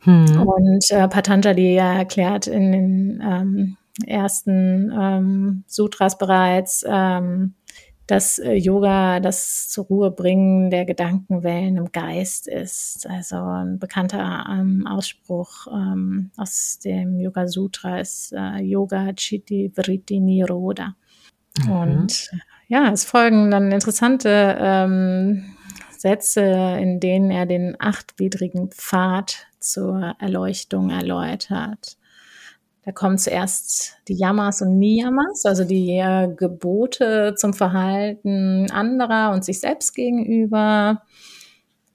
Hm. 0.00 0.46
Und 0.46 0.90
äh, 0.92 1.08
Patanjali 1.08 1.74
erklärt 1.74 2.46
in 2.46 2.70
den 2.70 3.22
ähm, 3.28 3.76
ersten 4.06 4.92
ähm, 4.96 5.64
Sutras 5.66 6.18
bereits, 6.18 6.84
ähm, 6.88 7.54
dass 8.08 8.38
äh, 8.38 8.54
Yoga 8.54 9.20
das 9.20 9.68
zur 9.68 9.84
Ruhe 9.84 10.10
bringen 10.10 10.70
der 10.70 10.86
Gedankenwellen 10.86 11.76
im 11.76 11.92
Geist 11.92 12.48
ist. 12.48 13.06
Also 13.06 13.36
ein 13.36 13.78
bekannter 13.78 14.46
ähm, 14.50 14.86
Ausspruch 14.86 15.66
ähm, 15.70 16.30
aus 16.38 16.78
dem 16.82 17.20
Yoga 17.20 17.46
Sutra 17.46 18.00
ist 18.00 18.32
äh, 18.32 18.60
Yoga 18.62 19.12
Chitti 19.12 19.70
Vritti 19.74 20.20
Niroda. 20.20 20.96
Mhm. 21.62 21.70
Und 21.70 22.30
ja, 22.66 22.90
es 22.90 23.04
folgen 23.04 23.50
dann 23.50 23.70
interessante 23.70 24.56
ähm, 24.58 25.54
Sätze, 25.90 26.40
in 26.80 27.00
denen 27.00 27.30
er 27.30 27.44
den 27.44 27.76
achtwidrigen 27.78 28.70
Pfad 28.70 29.48
zur 29.60 30.14
Erleuchtung 30.18 30.88
erläutert. 30.88 31.98
Da 32.88 32.92
kommen 32.92 33.18
zuerst 33.18 33.98
die 34.08 34.14
Yamas 34.14 34.62
und 34.62 34.78
Niyamas, 34.78 35.44
also 35.44 35.64
die 35.64 35.98
äh, 35.98 36.32
Gebote 36.34 37.34
zum 37.36 37.52
Verhalten 37.52 38.70
anderer 38.70 39.32
und 39.34 39.44
sich 39.44 39.60
selbst 39.60 39.94
gegenüber. 39.94 41.02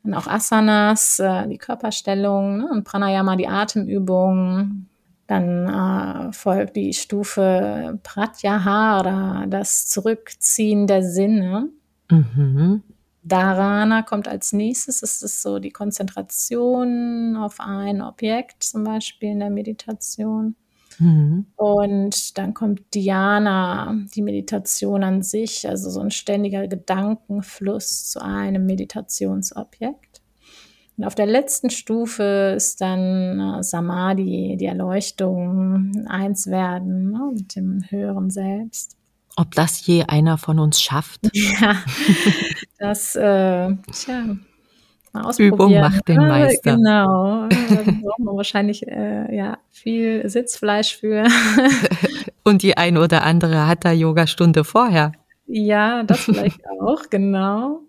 Und 0.04 0.14
auch 0.14 0.28
Asanas, 0.28 1.18
äh, 1.18 1.48
die 1.48 1.58
Körperstellung 1.58 2.58
ne? 2.58 2.70
und 2.72 2.84
Pranayama, 2.84 3.36
die 3.38 3.48
Atemübung. 3.48 4.86
Dann 5.26 6.30
äh, 6.30 6.32
folgt 6.32 6.76
die 6.76 6.94
Stufe 6.94 8.00
Pratyahara, 8.04 9.48
das 9.48 9.88
Zurückziehen 9.88 10.86
der 10.86 11.02
Sinne. 11.02 11.70
Mhm. 12.12 12.84
Dharana 13.24 14.04
kommt 14.04 14.28
als 14.28 14.54
nächstes. 14.54 15.00
Das 15.00 15.24
ist 15.24 15.42
so 15.42 15.58
die 15.58 15.72
Konzentration 15.72 17.36
auf 17.36 17.60
ein 17.60 18.04
Objekt, 18.04 18.62
zum 18.62 18.84
Beispiel 18.84 19.30
in 19.32 19.40
der 19.40 19.50
Meditation. 19.50 20.56
Mhm. 21.00 21.46
Und 21.56 22.38
dann 22.38 22.54
kommt 22.54 22.94
Diana, 22.94 23.96
die 24.16 24.22
Meditation 24.22 25.04
an 25.04 25.22
sich, 25.22 25.68
also 25.68 25.90
so 25.90 26.00
ein 26.00 26.12
ständiger 26.12 26.68
Gedankenfluss 26.68 28.10
zu 28.10 28.22
einem 28.22 28.66
Meditationsobjekt. 28.66 30.22
Und 30.98 31.06
auf 31.06 31.16
der 31.16 31.26
letzten 31.26 31.70
Stufe 31.70 32.54
ist 32.56 32.80
dann 32.82 33.40
äh, 33.40 33.64
Samadhi, 33.64 34.58
die 34.60 34.66
Erleuchtung, 34.66 36.06
eins 36.08 36.48
werden 36.48 37.12
ne, 37.12 37.32
mit 37.34 37.56
dem 37.56 37.84
höheren 37.90 38.30
Selbst. 38.30 38.96
Ob 39.36 39.56
das 39.56 39.86
je 39.88 40.04
einer 40.04 40.38
von 40.38 40.60
uns 40.60 40.82
schafft? 40.82 41.22
Ja, 41.34 41.78
das, 42.78 43.16
äh, 43.16 43.76
tja, 43.92 44.38
mal 45.14 45.24
ausprobieren. 45.24 45.54
Übung 45.54 45.80
macht 45.80 46.08
den 46.08 46.18
Meister. 46.18 46.76
Genau. 46.76 47.48
Da 47.70 47.92
braucht 47.92 48.20
man 48.20 48.36
wahrscheinlich 48.38 48.88
äh, 48.88 49.36
ja, 49.36 49.58
viel 49.70 50.28
Sitzfleisch 50.28 50.98
für. 50.98 51.26
Und 52.44 52.62
die 52.64 52.78
ein 52.78 52.98
oder 52.98 53.24
andere 53.24 53.68
hat 53.68 53.86
da 53.86 53.92
Yogastunde 53.92 54.64
vorher. 54.64 55.14
Ja, 55.46 56.04
das 56.04 56.20
vielleicht 56.26 56.62
auch, 56.82 57.10
genau. 57.10 57.82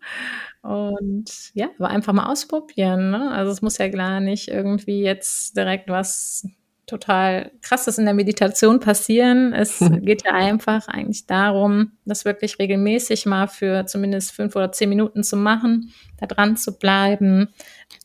Und 0.62 1.50
ja, 1.52 1.68
aber 1.78 1.88
einfach 1.88 2.12
mal 2.12 2.30
ausprobieren. 2.30 3.10
Ne? 3.10 3.30
Also 3.32 3.52
es 3.52 3.60
muss 3.60 3.78
ja 3.78 3.88
gar 3.88 4.20
nicht 4.20 4.48
irgendwie 4.48 5.02
jetzt 5.02 5.56
direkt 5.56 5.90
was 5.90 6.46
total 6.86 7.50
krasses 7.62 7.98
in 7.98 8.04
der 8.04 8.14
Meditation 8.14 8.80
passieren. 8.80 9.52
Es 9.52 9.78
geht 10.02 10.24
ja 10.24 10.32
einfach 10.32 10.88
eigentlich 10.88 11.26
darum, 11.26 11.92
das 12.04 12.24
wirklich 12.24 12.58
regelmäßig 12.58 13.26
mal 13.26 13.48
für 13.48 13.86
zumindest 13.86 14.32
fünf 14.32 14.54
oder 14.56 14.72
zehn 14.72 14.88
Minuten 14.88 15.22
zu 15.22 15.36
machen, 15.36 15.92
da 16.18 16.26
dran 16.26 16.56
zu 16.56 16.78
bleiben. 16.78 17.48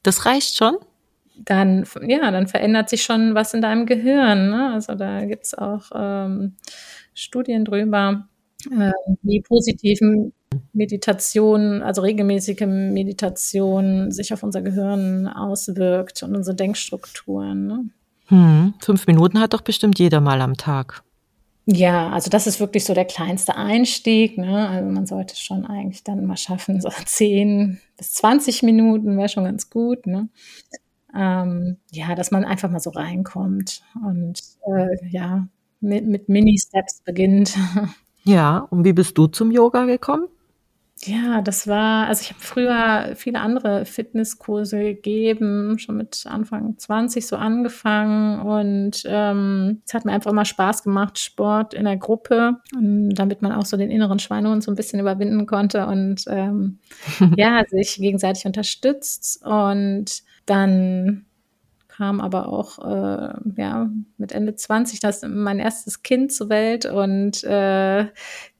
Das 0.03 0.25
reicht 0.25 0.55
schon? 0.55 0.77
Dann, 1.35 1.85
ja, 2.05 2.31
dann 2.31 2.47
verändert 2.47 2.89
sich 2.89 3.03
schon 3.03 3.33
was 3.33 3.53
in 3.53 3.61
deinem 3.61 3.85
Gehirn. 3.85 4.49
Ne? 4.49 4.71
Also 4.73 4.95
da 4.95 5.23
gibt's 5.25 5.53
auch 5.53 5.89
ähm, 5.95 6.55
Studien 7.13 7.63
drüber, 7.63 8.27
äh, 8.69 8.91
wie 9.21 9.41
positiven 9.41 10.33
Meditation, 10.73 11.81
also 11.81 12.01
regelmäßige 12.01 12.65
Meditation 12.65 14.11
sich 14.11 14.33
auf 14.33 14.43
unser 14.43 14.61
Gehirn 14.61 15.27
auswirkt 15.27 16.23
und 16.23 16.35
unsere 16.35 16.55
Denkstrukturen. 16.55 17.67
Ne? 17.67 17.85
Hm, 18.29 18.73
fünf 18.79 19.07
Minuten 19.07 19.39
hat 19.39 19.53
doch 19.53 19.61
bestimmt 19.61 19.99
jeder 19.99 20.21
mal 20.21 20.41
am 20.41 20.55
Tag. 20.55 21.03
Ja, 21.65 22.09
also 22.09 22.31
das 22.31 22.47
ist 22.47 22.59
wirklich 22.59 22.83
so 22.85 22.95
der 22.95 23.05
kleinste 23.05 23.55
Einstieg. 23.55 24.37
Ne? 24.37 24.67
Also 24.67 24.89
man 24.89 25.05
sollte 25.05 25.35
schon 25.35 25.65
eigentlich 25.65 26.03
dann 26.03 26.25
mal 26.25 26.37
schaffen, 26.37 26.81
so 26.81 26.89
zehn 27.05 27.79
bis 27.97 28.13
zwanzig 28.13 28.63
Minuten 28.63 29.17
wäre 29.17 29.29
schon 29.29 29.43
ganz 29.43 29.69
gut. 29.69 30.07
Ne? 30.07 30.29
Ähm, 31.15 31.77
ja, 31.91 32.15
dass 32.15 32.31
man 32.31 32.45
einfach 32.45 32.71
mal 32.71 32.79
so 32.79 32.91
reinkommt 32.91 33.83
und 34.03 34.41
äh, 34.67 35.07
ja, 35.09 35.47
mit, 35.79 36.07
mit 36.07 36.29
Mini-Steps 36.29 37.01
beginnt. 37.03 37.55
Ja, 38.25 38.67
und 38.69 38.83
wie 38.83 38.91
bist 38.93 39.17
du 39.17 39.27
zum 39.27 39.49
Yoga 39.49 39.85
gekommen? 39.85 40.27
Ja, 41.05 41.41
das 41.41 41.65
war, 41.65 42.07
also 42.07 42.23
ich 42.23 42.29
habe 42.31 42.41
früher 42.41 43.15
viele 43.15 43.39
andere 43.39 43.85
Fitnesskurse 43.85 44.79
gegeben, 44.79 45.79
schon 45.79 45.95
mit 45.95 46.25
Anfang 46.27 46.77
20 46.77 47.25
so 47.25 47.37
angefangen 47.37 48.41
und 48.41 49.03
ähm, 49.05 49.81
es 49.85 49.93
hat 49.93 50.03
mir 50.03 50.11
einfach 50.11 50.31
immer 50.31 50.43
Spaß 50.43 50.83
gemacht, 50.83 51.17
Sport 51.17 51.73
in 51.73 51.85
der 51.85 51.95
Gruppe, 51.95 52.57
damit 52.73 53.41
man 53.41 53.53
auch 53.53 53.65
so 53.65 53.77
den 53.77 53.91
inneren 53.91 54.19
Schweinehund 54.19 54.61
so 54.61 54.71
ein 54.71 54.75
bisschen 54.75 54.99
überwinden 54.99 55.45
konnte 55.45 55.87
und 55.87 56.25
ähm, 56.27 56.79
ja, 57.37 57.63
sich 57.69 57.95
gegenseitig 57.95 58.45
unterstützt 58.45 59.41
und 59.45 60.23
dann 60.45 61.25
kam 61.99 62.21
aber 62.21 62.47
auch 62.47 62.79
äh, 62.79 63.33
ja 63.57 63.89
mit 64.15 64.31
Ende 64.31 64.55
20 64.55 65.01
das 65.01 65.21
mein 65.27 65.59
erstes 65.59 66.01
Kind 66.01 66.31
zur 66.31 66.47
Welt 66.47 66.85
und 66.85 67.43
äh, 67.43 68.05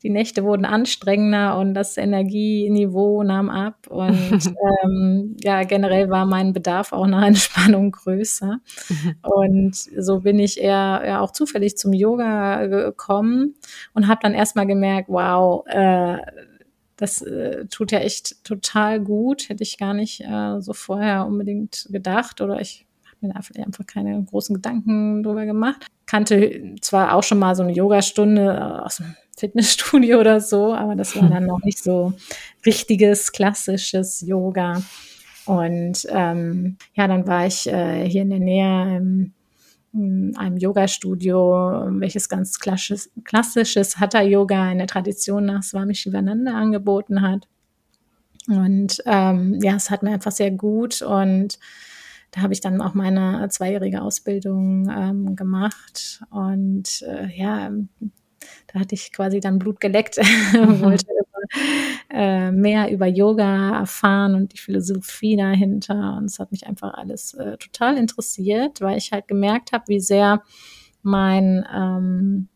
die 0.04 0.10
Nächte 0.10 0.44
wurden 0.44 0.66
anstrengender 0.66 1.58
und 1.58 1.74
das 1.74 1.96
Energieniveau 1.96 3.24
nahm 3.24 3.50
ab 3.50 3.88
und 3.88 4.42
ähm, 4.84 5.38
ja 5.42 5.64
generell 5.64 6.10
war 6.10 6.26
mein 6.26 6.52
Bedarf 6.52 6.92
auch 6.92 7.08
nach 7.08 7.24
Entspannung 7.26 7.92
größer. 7.92 8.60
Und 9.22 9.76
so 9.76 10.20
bin 10.20 10.38
ich 10.38 10.60
eher 10.60 11.04
ja, 11.06 11.22
auch 11.22 11.32
zufällig 11.32 11.78
zum 11.78 11.94
Yoga 11.94 12.66
gekommen 12.66 13.56
und 13.94 14.10
habe 14.10 14.20
dann 14.22 14.34
erstmal 14.34 14.68
gemerkt, 14.68 15.08
wow, 15.08 15.66
äh, 15.68 16.18
das 16.98 17.22
äh, 17.22 17.68
tut 17.68 17.94
ja 17.94 18.00
echt 18.00 18.44
total 18.44 19.00
gut, 19.00 19.48
hätte 19.48 19.64
ich 19.64 19.78
gar 19.78 19.94
nicht 19.94 20.20
äh, 20.26 20.60
so 20.60 20.74
vorher 20.74 21.26
unbedingt 21.26 21.88
gedacht 21.90 22.42
oder 22.42 22.60
ich 22.60 22.86
mir 23.22 23.36
einfach 23.36 23.86
keine 23.86 24.24
großen 24.24 24.56
Gedanken 24.56 25.24
drüber 25.24 25.46
gemacht. 25.46 25.86
Kannte 26.06 26.76
zwar 26.82 27.14
auch 27.14 27.24
schon 27.24 27.40
mal 27.40 27.56
so 27.56 27.64
eine 27.64 27.74
Yogastunde 27.74 28.84
aus 28.84 28.98
dem 28.98 29.16
Fitnessstudio 29.38 30.20
oder 30.20 30.42
so, 30.42 30.74
aber 30.74 30.96
das 30.96 31.16
war 31.16 31.30
dann 31.30 31.46
noch 31.46 31.64
nicht 31.64 31.82
so 31.82 32.14
richtiges, 32.66 33.32
klassisches 33.32 34.22
Yoga. 34.22 34.82
Und 35.46 36.06
ähm, 36.10 36.78
ja, 36.94 37.08
dann 37.08 37.26
war 37.26 37.48
ich 37.48 37.68
äh, 37.68 38.08
hier 38.08 38.22
in 38.24 38.30
der 38.30 38.40
Nähe 38.40 38.98
im, 38.98 39.34
in 39.94 40.38
einem 40.38 40.58
Yoga-Studio, 40.58 41.88
welches 41.92 42.30
ganz 42.30 42.60
klassisches, 42.60 43.10
klassisches 43.24 44.00
Hatha-Yoga 44.00 44.72
in 44.72 44.78
der 44.78 44.88
Tradition 44.88 45.46
nach 45.46 45.64
Swami 45.64 45.96
Shivananda 45.96 46.54
angeboten 46.54 47.22
hat. 47.22 47.48
Und 48.48 49.02
ähm, 49.06 49.60
ja, 49.62 49.76
es 49.76 49.90
hat 49.90 50.04
mir 50.04 50.12
einfach 50.12 50.32
sehr 50.32 50.52
gut 50.52 51.02
und 51.02 51.60
da 52.32 52.42
habe 52.42 52.54
ich 52.54 52.62
dann 52.62 52.82
auch 52.82 52.94
meine 52.94 53.48
zweijährige 53.50 54.02
Ausbildung 54.02 54.90
ähm, 54.90 55.36
gemacht 55.36 56.22
und 56.30 57.02
äh, 57.02 57.28
ja, 57.36 57.72
da 58.68 58.80
hatte 58.80 58.96
ich 58.96 59.12
quasi 59.12 59.40
dann 59.40 59.60
Blut 59.60 59.80
geleckt, 59.80 60.18
wollte 60.82 61.06
äh, 62.10 62.52
mehr 62.52 62.92
über 62.92 63.08
Yoga 63.08 63.80
erfahren 63.80 64.36
und 64.36 64.54
die 64.54 64.58
Philosophie 64.58 65.36
dahinter. 65.36 66.18
Und 66.18 66.26
es 66.26 66.40
hat 66.40 66.52
mich 66.52 66.68
einfach 66.68 66.94
alles 66.94 67.34
äh, 67.34 67.58
total 67.58 67.98
interessiert, 67.98 68.82
weil 68.82 68.98
ich 68.98 69.12
halt 69.12 69.28
gemerkt 69.28 69.72
habe, 69.72 69.86
wie 69.88 70.00
sehr 70.00 70.44
mein 71.02 71.66
ähm, 71.74 72.50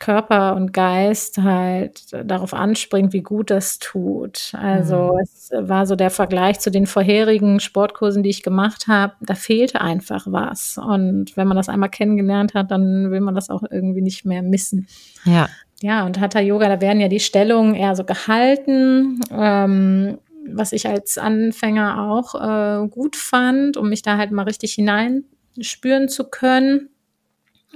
Körper 0.00 0.56
und 0.56 0.72
Geist 0.72 1.38
halt 1.38 2.12
darauf 2.28 2.52
anspringt, 2.52 3.12
wie 3.12 3.22
gut 3.22 3.50
das 3.50 3.78
tut. 3.78 4.52
Also 4.54 5.12
mhm. 5.14 5.20
es 5.22 5.50
war 5.52 5.86
so 5.86 5.94
der 5.94 6.10
Vergleich 6.10 6.58
zu 6.58 6.70
den 6.70 6.86
vorherigen 6.86 7.60
Sportkursen, 7.60 8.24
die 8.24 8.30
ich 8.30 8.42
gemacht 8.42 8.88
habe. 8.88 9.12
Da 9.20 9.34
fehlte 9.34 9.80
einfach 9.80 10.26
was. 10.28 10.78
Und 10.78 11.36
wenn 11.36 11.46
man 11.46 11.56
das 11.56 11.68
einmal 11.68 11.90
kennengelernt 11.90 12.54
hat, 12.54 12.70
dann 12.70 13.10
will 13.12 13.20
man 13.20 13.34
das 13.34 13.50
auch 13.50 13.62
irgendwie 13.70 14.02
nicht 14.02 14.24
mehr 14.24 14.42
missen. 14.42 14.88
Ja. 15.24 15.48
Ja, 15.82 16.04
und 16.04 16.20
Hatha 16.20 16.40
Yoga, 16.40 16.68
da 16.68 16.80
werden 16.82 17.00
ja 17.00 17.08
die 17.08 17.20
Stellungen 17.20 17.74
eher 17.74 17.96
so 17.96 18.04
gehalten. 18.04 19.20
Ähm, 19.30 20.18
was 20.46 20.72
ich 20.72 20.86
als 20.88 21.18
Anfänger 21.18 22.10
auch 22.10 22.34
äh, 22.34 22.88
gut 22.88 23.16
fand, 23.16 23.76
um 23.76 23.88
mich 23.88 24.02
da 24.02 24.16
halt 24.16 24.30
mal 24.30 24.42
richtig 24.42 24.74
hineinspüren 24.74 26.08
zu 26.08 26.24
können. 26.24 26.89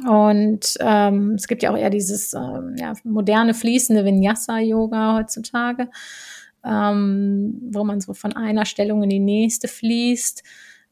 Und 0.02 0.76
ähm, 0.80 1.32
es 1.32 1.46
gibt 1.46 1.62
ja 1.62 1.70
auch 1.70 1.76
eher 1.76 1.90
dieses 1.90 2.34
ähm, 2.34 2.74
ja, 2.78 2.94
moderne 3.04 3.54
fließende 3.54 4.04
Vinyasa-Yoga 4.04 5.18
heutzutage, 5.18 5.88
ähm, 6.64 7.60
wo 7.72 7.84
man 7.84 8.00
so 8.00 8.12
von 8.12 8.32
einer 8.32 8.64
Stellung 8.64 9.04
in 9.04 9.10
die 9.10 9.20
nächste 9.20 9.68
fließt. 9.68 10.42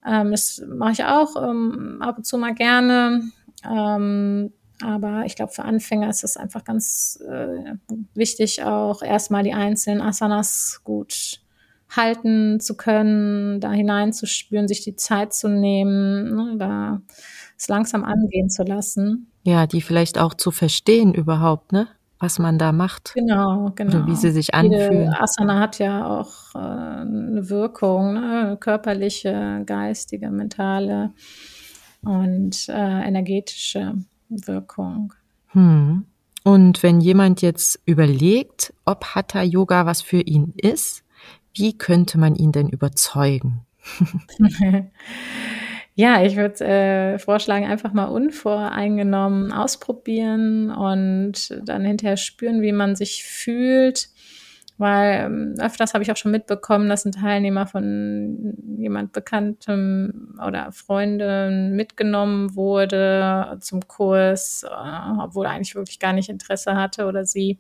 Ähm, 0.07 0.31
das 0.31 0.63
mache 0.67 0.93
ich 0.93 1.05
auch 1.05 1.35
ähm, 1.37 1.99
ab 2.01 2.19
und 2.19 2.25
zu 2.25 2.39
mal 2.39 2.55
gerne. 2.55 3.23
Ähm, 3.69 4.53
aber 4.83 5.25
ich 5.27 5.37
glaube, 5.37 5.53
für 5.53 5.65
Anfänger 5.65 6.09
ist 6.09 6.25
es 6.25 6.37
einfach 6.37 6.65
ganz 6.65 7.23
äh, 7.29 7.75
wichtig, 8.15 8.63
auch 8.63 9.03
erstmal 9.03 9.43
die 9.43 9.53
einzelnen 9.53 10.01
Asanas 10.01 10.81
gut 10.85 11.41
halten 11.89 12.59
zu 12.59 12.77
können, 12.77 13.61
da 13.61 13.71
hineinzuspüren, 13.71 14.67
sich 14.67 14.83
die 14.83 14.97
Zeit 14.97 15.35
zu 15.35 15.49
nehmen. 15.49 16.35
Ne, 16.35 16.57
da 16.59 17.03
es 17.63 17.69
langsam 17.69 18.05
angehen 18.05 18.51
zu 18.51 18.65
lassen. 18.65 19.29
Ja, 19.45 19.67
die 19.67 19.81
vielleicht 19.81 20.19
auch 20.19 20.35
zu 20.35 20.51
verstehen 20.51 21.15
überhaupt, 21.15 21.73
ne? 21.73 21.89
Was 22.19 22.39
man 22.39 22.59
da 22.59 22.71
macht. 22.71 23.13
Genau, 23.15 23.73
genau. 23.75 23.97
Oder 23.99 24.07
wie 24.07 24.15
sie 24.15 24.31
sich 24.31 24.55
anfühlen. 24.55 25.05
Jede 25.05 25.21
Asana 25.21 25.59
hat 25.59 25.81
ja 25.81 26.07
auch 26.07 26.55
äh, 26.55 26.59
eine 26.59 27.49
Wirkung, 27.49 28.15
ne? 28.15 28.57
körperliche, 28.61 29.63
geistige, 29.67 30.31
mentale 30.31 31.13
und 32.03 32.69
äh, 32.69 33.09
energetische 33.09 33.95
Wirkung. 34.29 35.15
Hm. 35.49 36.05
Und 36.45 36.83
wenn 36.83 37.01
jemand 37.01 37.43
jetzt 37.43 37.81
überlegt, 37.87 38.73
ob 38.85 39.05
Hatha 39.15 39.43
Yoga 39.43 39.87
was 39.87 40.01
für 40.03 40.21
ihn 40.21 40.55
ist, 40.57 41.03
wie 41.55 41.77
könnte 41.77 42.19
man 42.19 42.37
ihn 42.37 42.53
denn 42.53 42.69
überzeugen? 42.69 43.67
Ja, 45.95 46.23
ich 46.25 46.37
würde 46.37 46.65
äh, 46.65 47.19
vorschlagen, 47.19 47.67
einfach 47.67 47.93
mal 47.93 48.07
unvoreingenommen 48.07 49.53
ausprobieren 49.53 50.71
und 50.71 51.61
dann 51.69 51.85
hinterher 51.85 52.17
spüren, 52.17 52.63
wie 52.63 52.73
man 52.73 52.97
sich 52.97 53.25
fühlt. 53.25 54.09
Weil 54.79 55.27
ähm, 55.27 55.55
öfters 55.61 55.93
habe 55.93 56.03
ich 56.03 56.11
auch 56.11 56.17
schon 56.17 56.33
mitbekommen, 56.33 56.89
dass 56.89 57.05
ein 57.05 57.13
Teilnehmer 57.13 57.67
von 57.67 58.55
jemand 58.79 59.13
Bekanntem 59.13 60.35
oder 60.45 60.73
Freunden 60.73 61.77
mitgenommen 61.77 62.57
wurde 62.57 63.59
zum 63.61 63.87
Kurs, 63.87 64.65
äh, 64.65 65.21
obwohl 65.21 65.45
er 65.45 65.53
eigentlich 65.53 65.75
wirklich 65.75 65.99
gar 66.01 66.15
nicht 66.15 66.31
Interesse 66.31 66.75
hatte 66.75 67.05
oder 67.07 67.27
sie. 67.27 67.59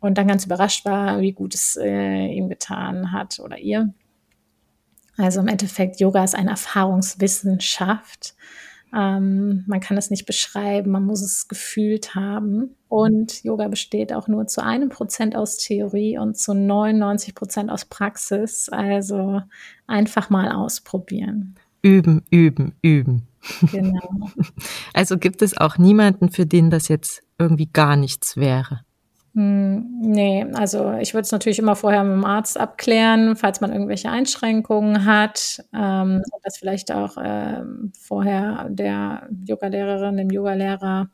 Und 0.00 0.18
dann 0.18 0.28
ganz 0.28 0.44
überrascht 0.44 0.84
war, 0.84 1.20
wie 1.22 1.32
gut 1.32 1.54
es 1.54 1.76
äh, 1.80 2.26
ihm 2.26 2.50
getan 2.50 3.10
hat 3.12 3.40
oder 3.40 3.56
ihr. 3.58 3.94
Also 5.16 5.40
im 5.40 5.48
Endeffekt, 5.48 6.00
Yoga 6.00 6.24
ist 6.24 6.34
eine 6.34 6.50
Erfahrungswissenschaft. 6.50 8.34
Ähm, 8.94 9.64
man 9.66 9.80
kann 9.80 9.96
es 9.96 10.10
nicht 10.10 10.24
beschreiben, 10.24 10.92
man 10.92 11.04
muss 11.04 11.20
es 11.20 11.48
gefühlt 11.48 12.14
haben. 12.14 12.76
Und 12.88 13.42
Yoga 13.42 13.68
besteht 13.68 14.12
auch 14.12 14.28
nur 14.28 14.46
zu 14.46 14.62
einem 14.62 14.88
Prozent 14.88 15.34
aus 15.34 15.56
Theorie 15.56 16.18
und 16.18 16.36
zu 16.36 16.54
99 16.54 17.34
Prozent 17.34 17.70
aus 17.70 17.84
Praxis. 17.84 18.68
Also 18.68 19.42
einfach 19.86 20.30
mal 20.30 20.52
ausprobieren. 20.52 21.56
Üben, 21.82 22.22
üben, 22.30 22.74
üben. 22.82 23.28
Genau. 23.72 24.30
Also 24.94 25.18
gibt 25.18 25.42
es 25.42 25.56
auch 25.56 25.76
niemanden, 25.76 26.30
für 26.30 26.46
den 26.46 26.70
das 26.70 26.88
jetzt 26.88 27.22
irgendwie 27.38 27.66
gar 27.66 27.96
nichts 27.96 28.36
wäre. 28.36 28.80
Hm, 29.34 29.98
nee, 30.00 30.46
also 30.54 30.92
ich 31.00 31.12
würde 31.12 31.22
es 31.22 31.32
natürlich 31.32 31.58
immer 31.58 31.74
vorher 31.74 32.04
mit 32.04 32.12
dem 32.12 32.24
Arzt 32.24 32.58
abklären, 32.58 33.34
falls 33.34 33.60
man 33.60 33.72
irgendwelche 33.72 34.08
Einschränkungen 34.10 35.04
hat. 35.06 35.64
Ähm, 35.74 36.22
das 36.44 36.56
vielleicht 36.58 36.92
auch 36.92 37.16
ähm, 37.20 37.92
vorher 37.98 38.68
der 38.70 39.28
Yogalehrerin, 39.44 40.16
dem 40.18 40.30
Yogalehrer 40.30 41.10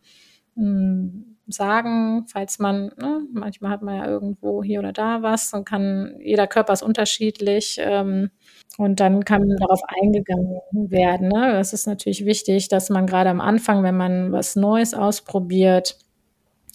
hm, 0.55 1.37
sagen, 1.49 2.27
falls 2.31 2.59
man, 2.59 2.93
ne, 2.99 3.23
manchmal 3.33 3.71
hat 3.73 3.83
man 3.83 3.97
ja 3.97 4.07
irgendwo 4.07 4.63
hier 4.63 4.81
oder 4.81 4.93
da 4.93 5.23
was 5.23 5.53
und 5.55 5.65
kann, 5.65 6.15
jeder 6.23 6.47
Körper 6.47 6.75
ist 6.75 6.83
unterschiedlich. 6.83 7.79
Ähm, 7.81 8.31
und 8.77 9.01
dann 9.01 9.25
kann 9.25 9.49
darauf 9.59 9.81
eingegangen 10.03 10.61
werden. 10.73 11.29
Ne? 11.29 11.53
Das 11.53 11.73
ist 11.73 11.87
natürlich 11.87 12.25
wichtig, 12.25 12.69
dass 12.69 12.91
man 12.91 13.07
gerade 13.07 13.31
am 13.31 13.41
Anfang, 13.41 13.83
wenn 13.83 13.97
man 13.97 14.33
was 14.33 14.57
Neues 14.57 14.95
ausprobiert, 14.95 15.99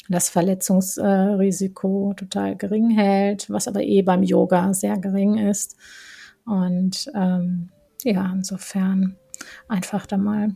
das 0.10 0.30
Verletzungsrisiko 0.30 2.14
total 2.16 2.56
gering 2.56 2.92
hält, 2.92 3.50
was 3.50 3.68
aber 3.68 3.82
eh 3.82 4.02
beim 4.02 4.24
Yoga 4.24 4.74
sehr 4.74 4.98
gering 4.98 5.38
ist. 5.38 5.76
Und 6.46 7.10
ähm, 7.16 7.70
ja, 8.04 8.32
insofern 8.34 9.16
einfach 9.68 10.06
da 10.06 10.18
mal 10.18 10.56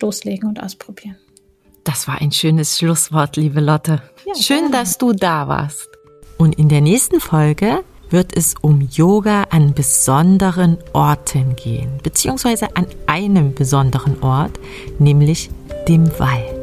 loslegen 0.00 0.48
und 0.48 0.62
ausprobieren. 0.62 1.16
Das 1.84 2.08
war 2.08 2.20
ein 2.20 2.32
schönes 2.32 2.78
Schlusswort, 2.78 3.36
liebe 3.36 3.60
Lotte. 3.60 4.02
Ja, 4.26 4.34
Schön, 4.34 4.72
dass 4.72 4.98
du 4.98 5.12
da 5.12 5.48
warst. 5.48 5.88
Und 6.38 6.58
in 6.58 6.68
der 6.68 6.80
nächsten 6.80 7.20
Folge 7.20 7.84
wird 8.10 8.36
es 8.36 8.54
um 8.60 8.80
Yoga 8.92 9.44
an 9.50 9.74
besonderen 9.74 10.78
Orten 10.92 11.56
gehen, 11.56 11.98
beziehungsweise 12.02 12.74
an 12.76 12.86
einem 13.06 13.54
besonderen 13.54 14.22
Ort, 14.22 14.58
nämlich 14.98 15.50
dem 15.88 16.06
Wald. 16.18 16.53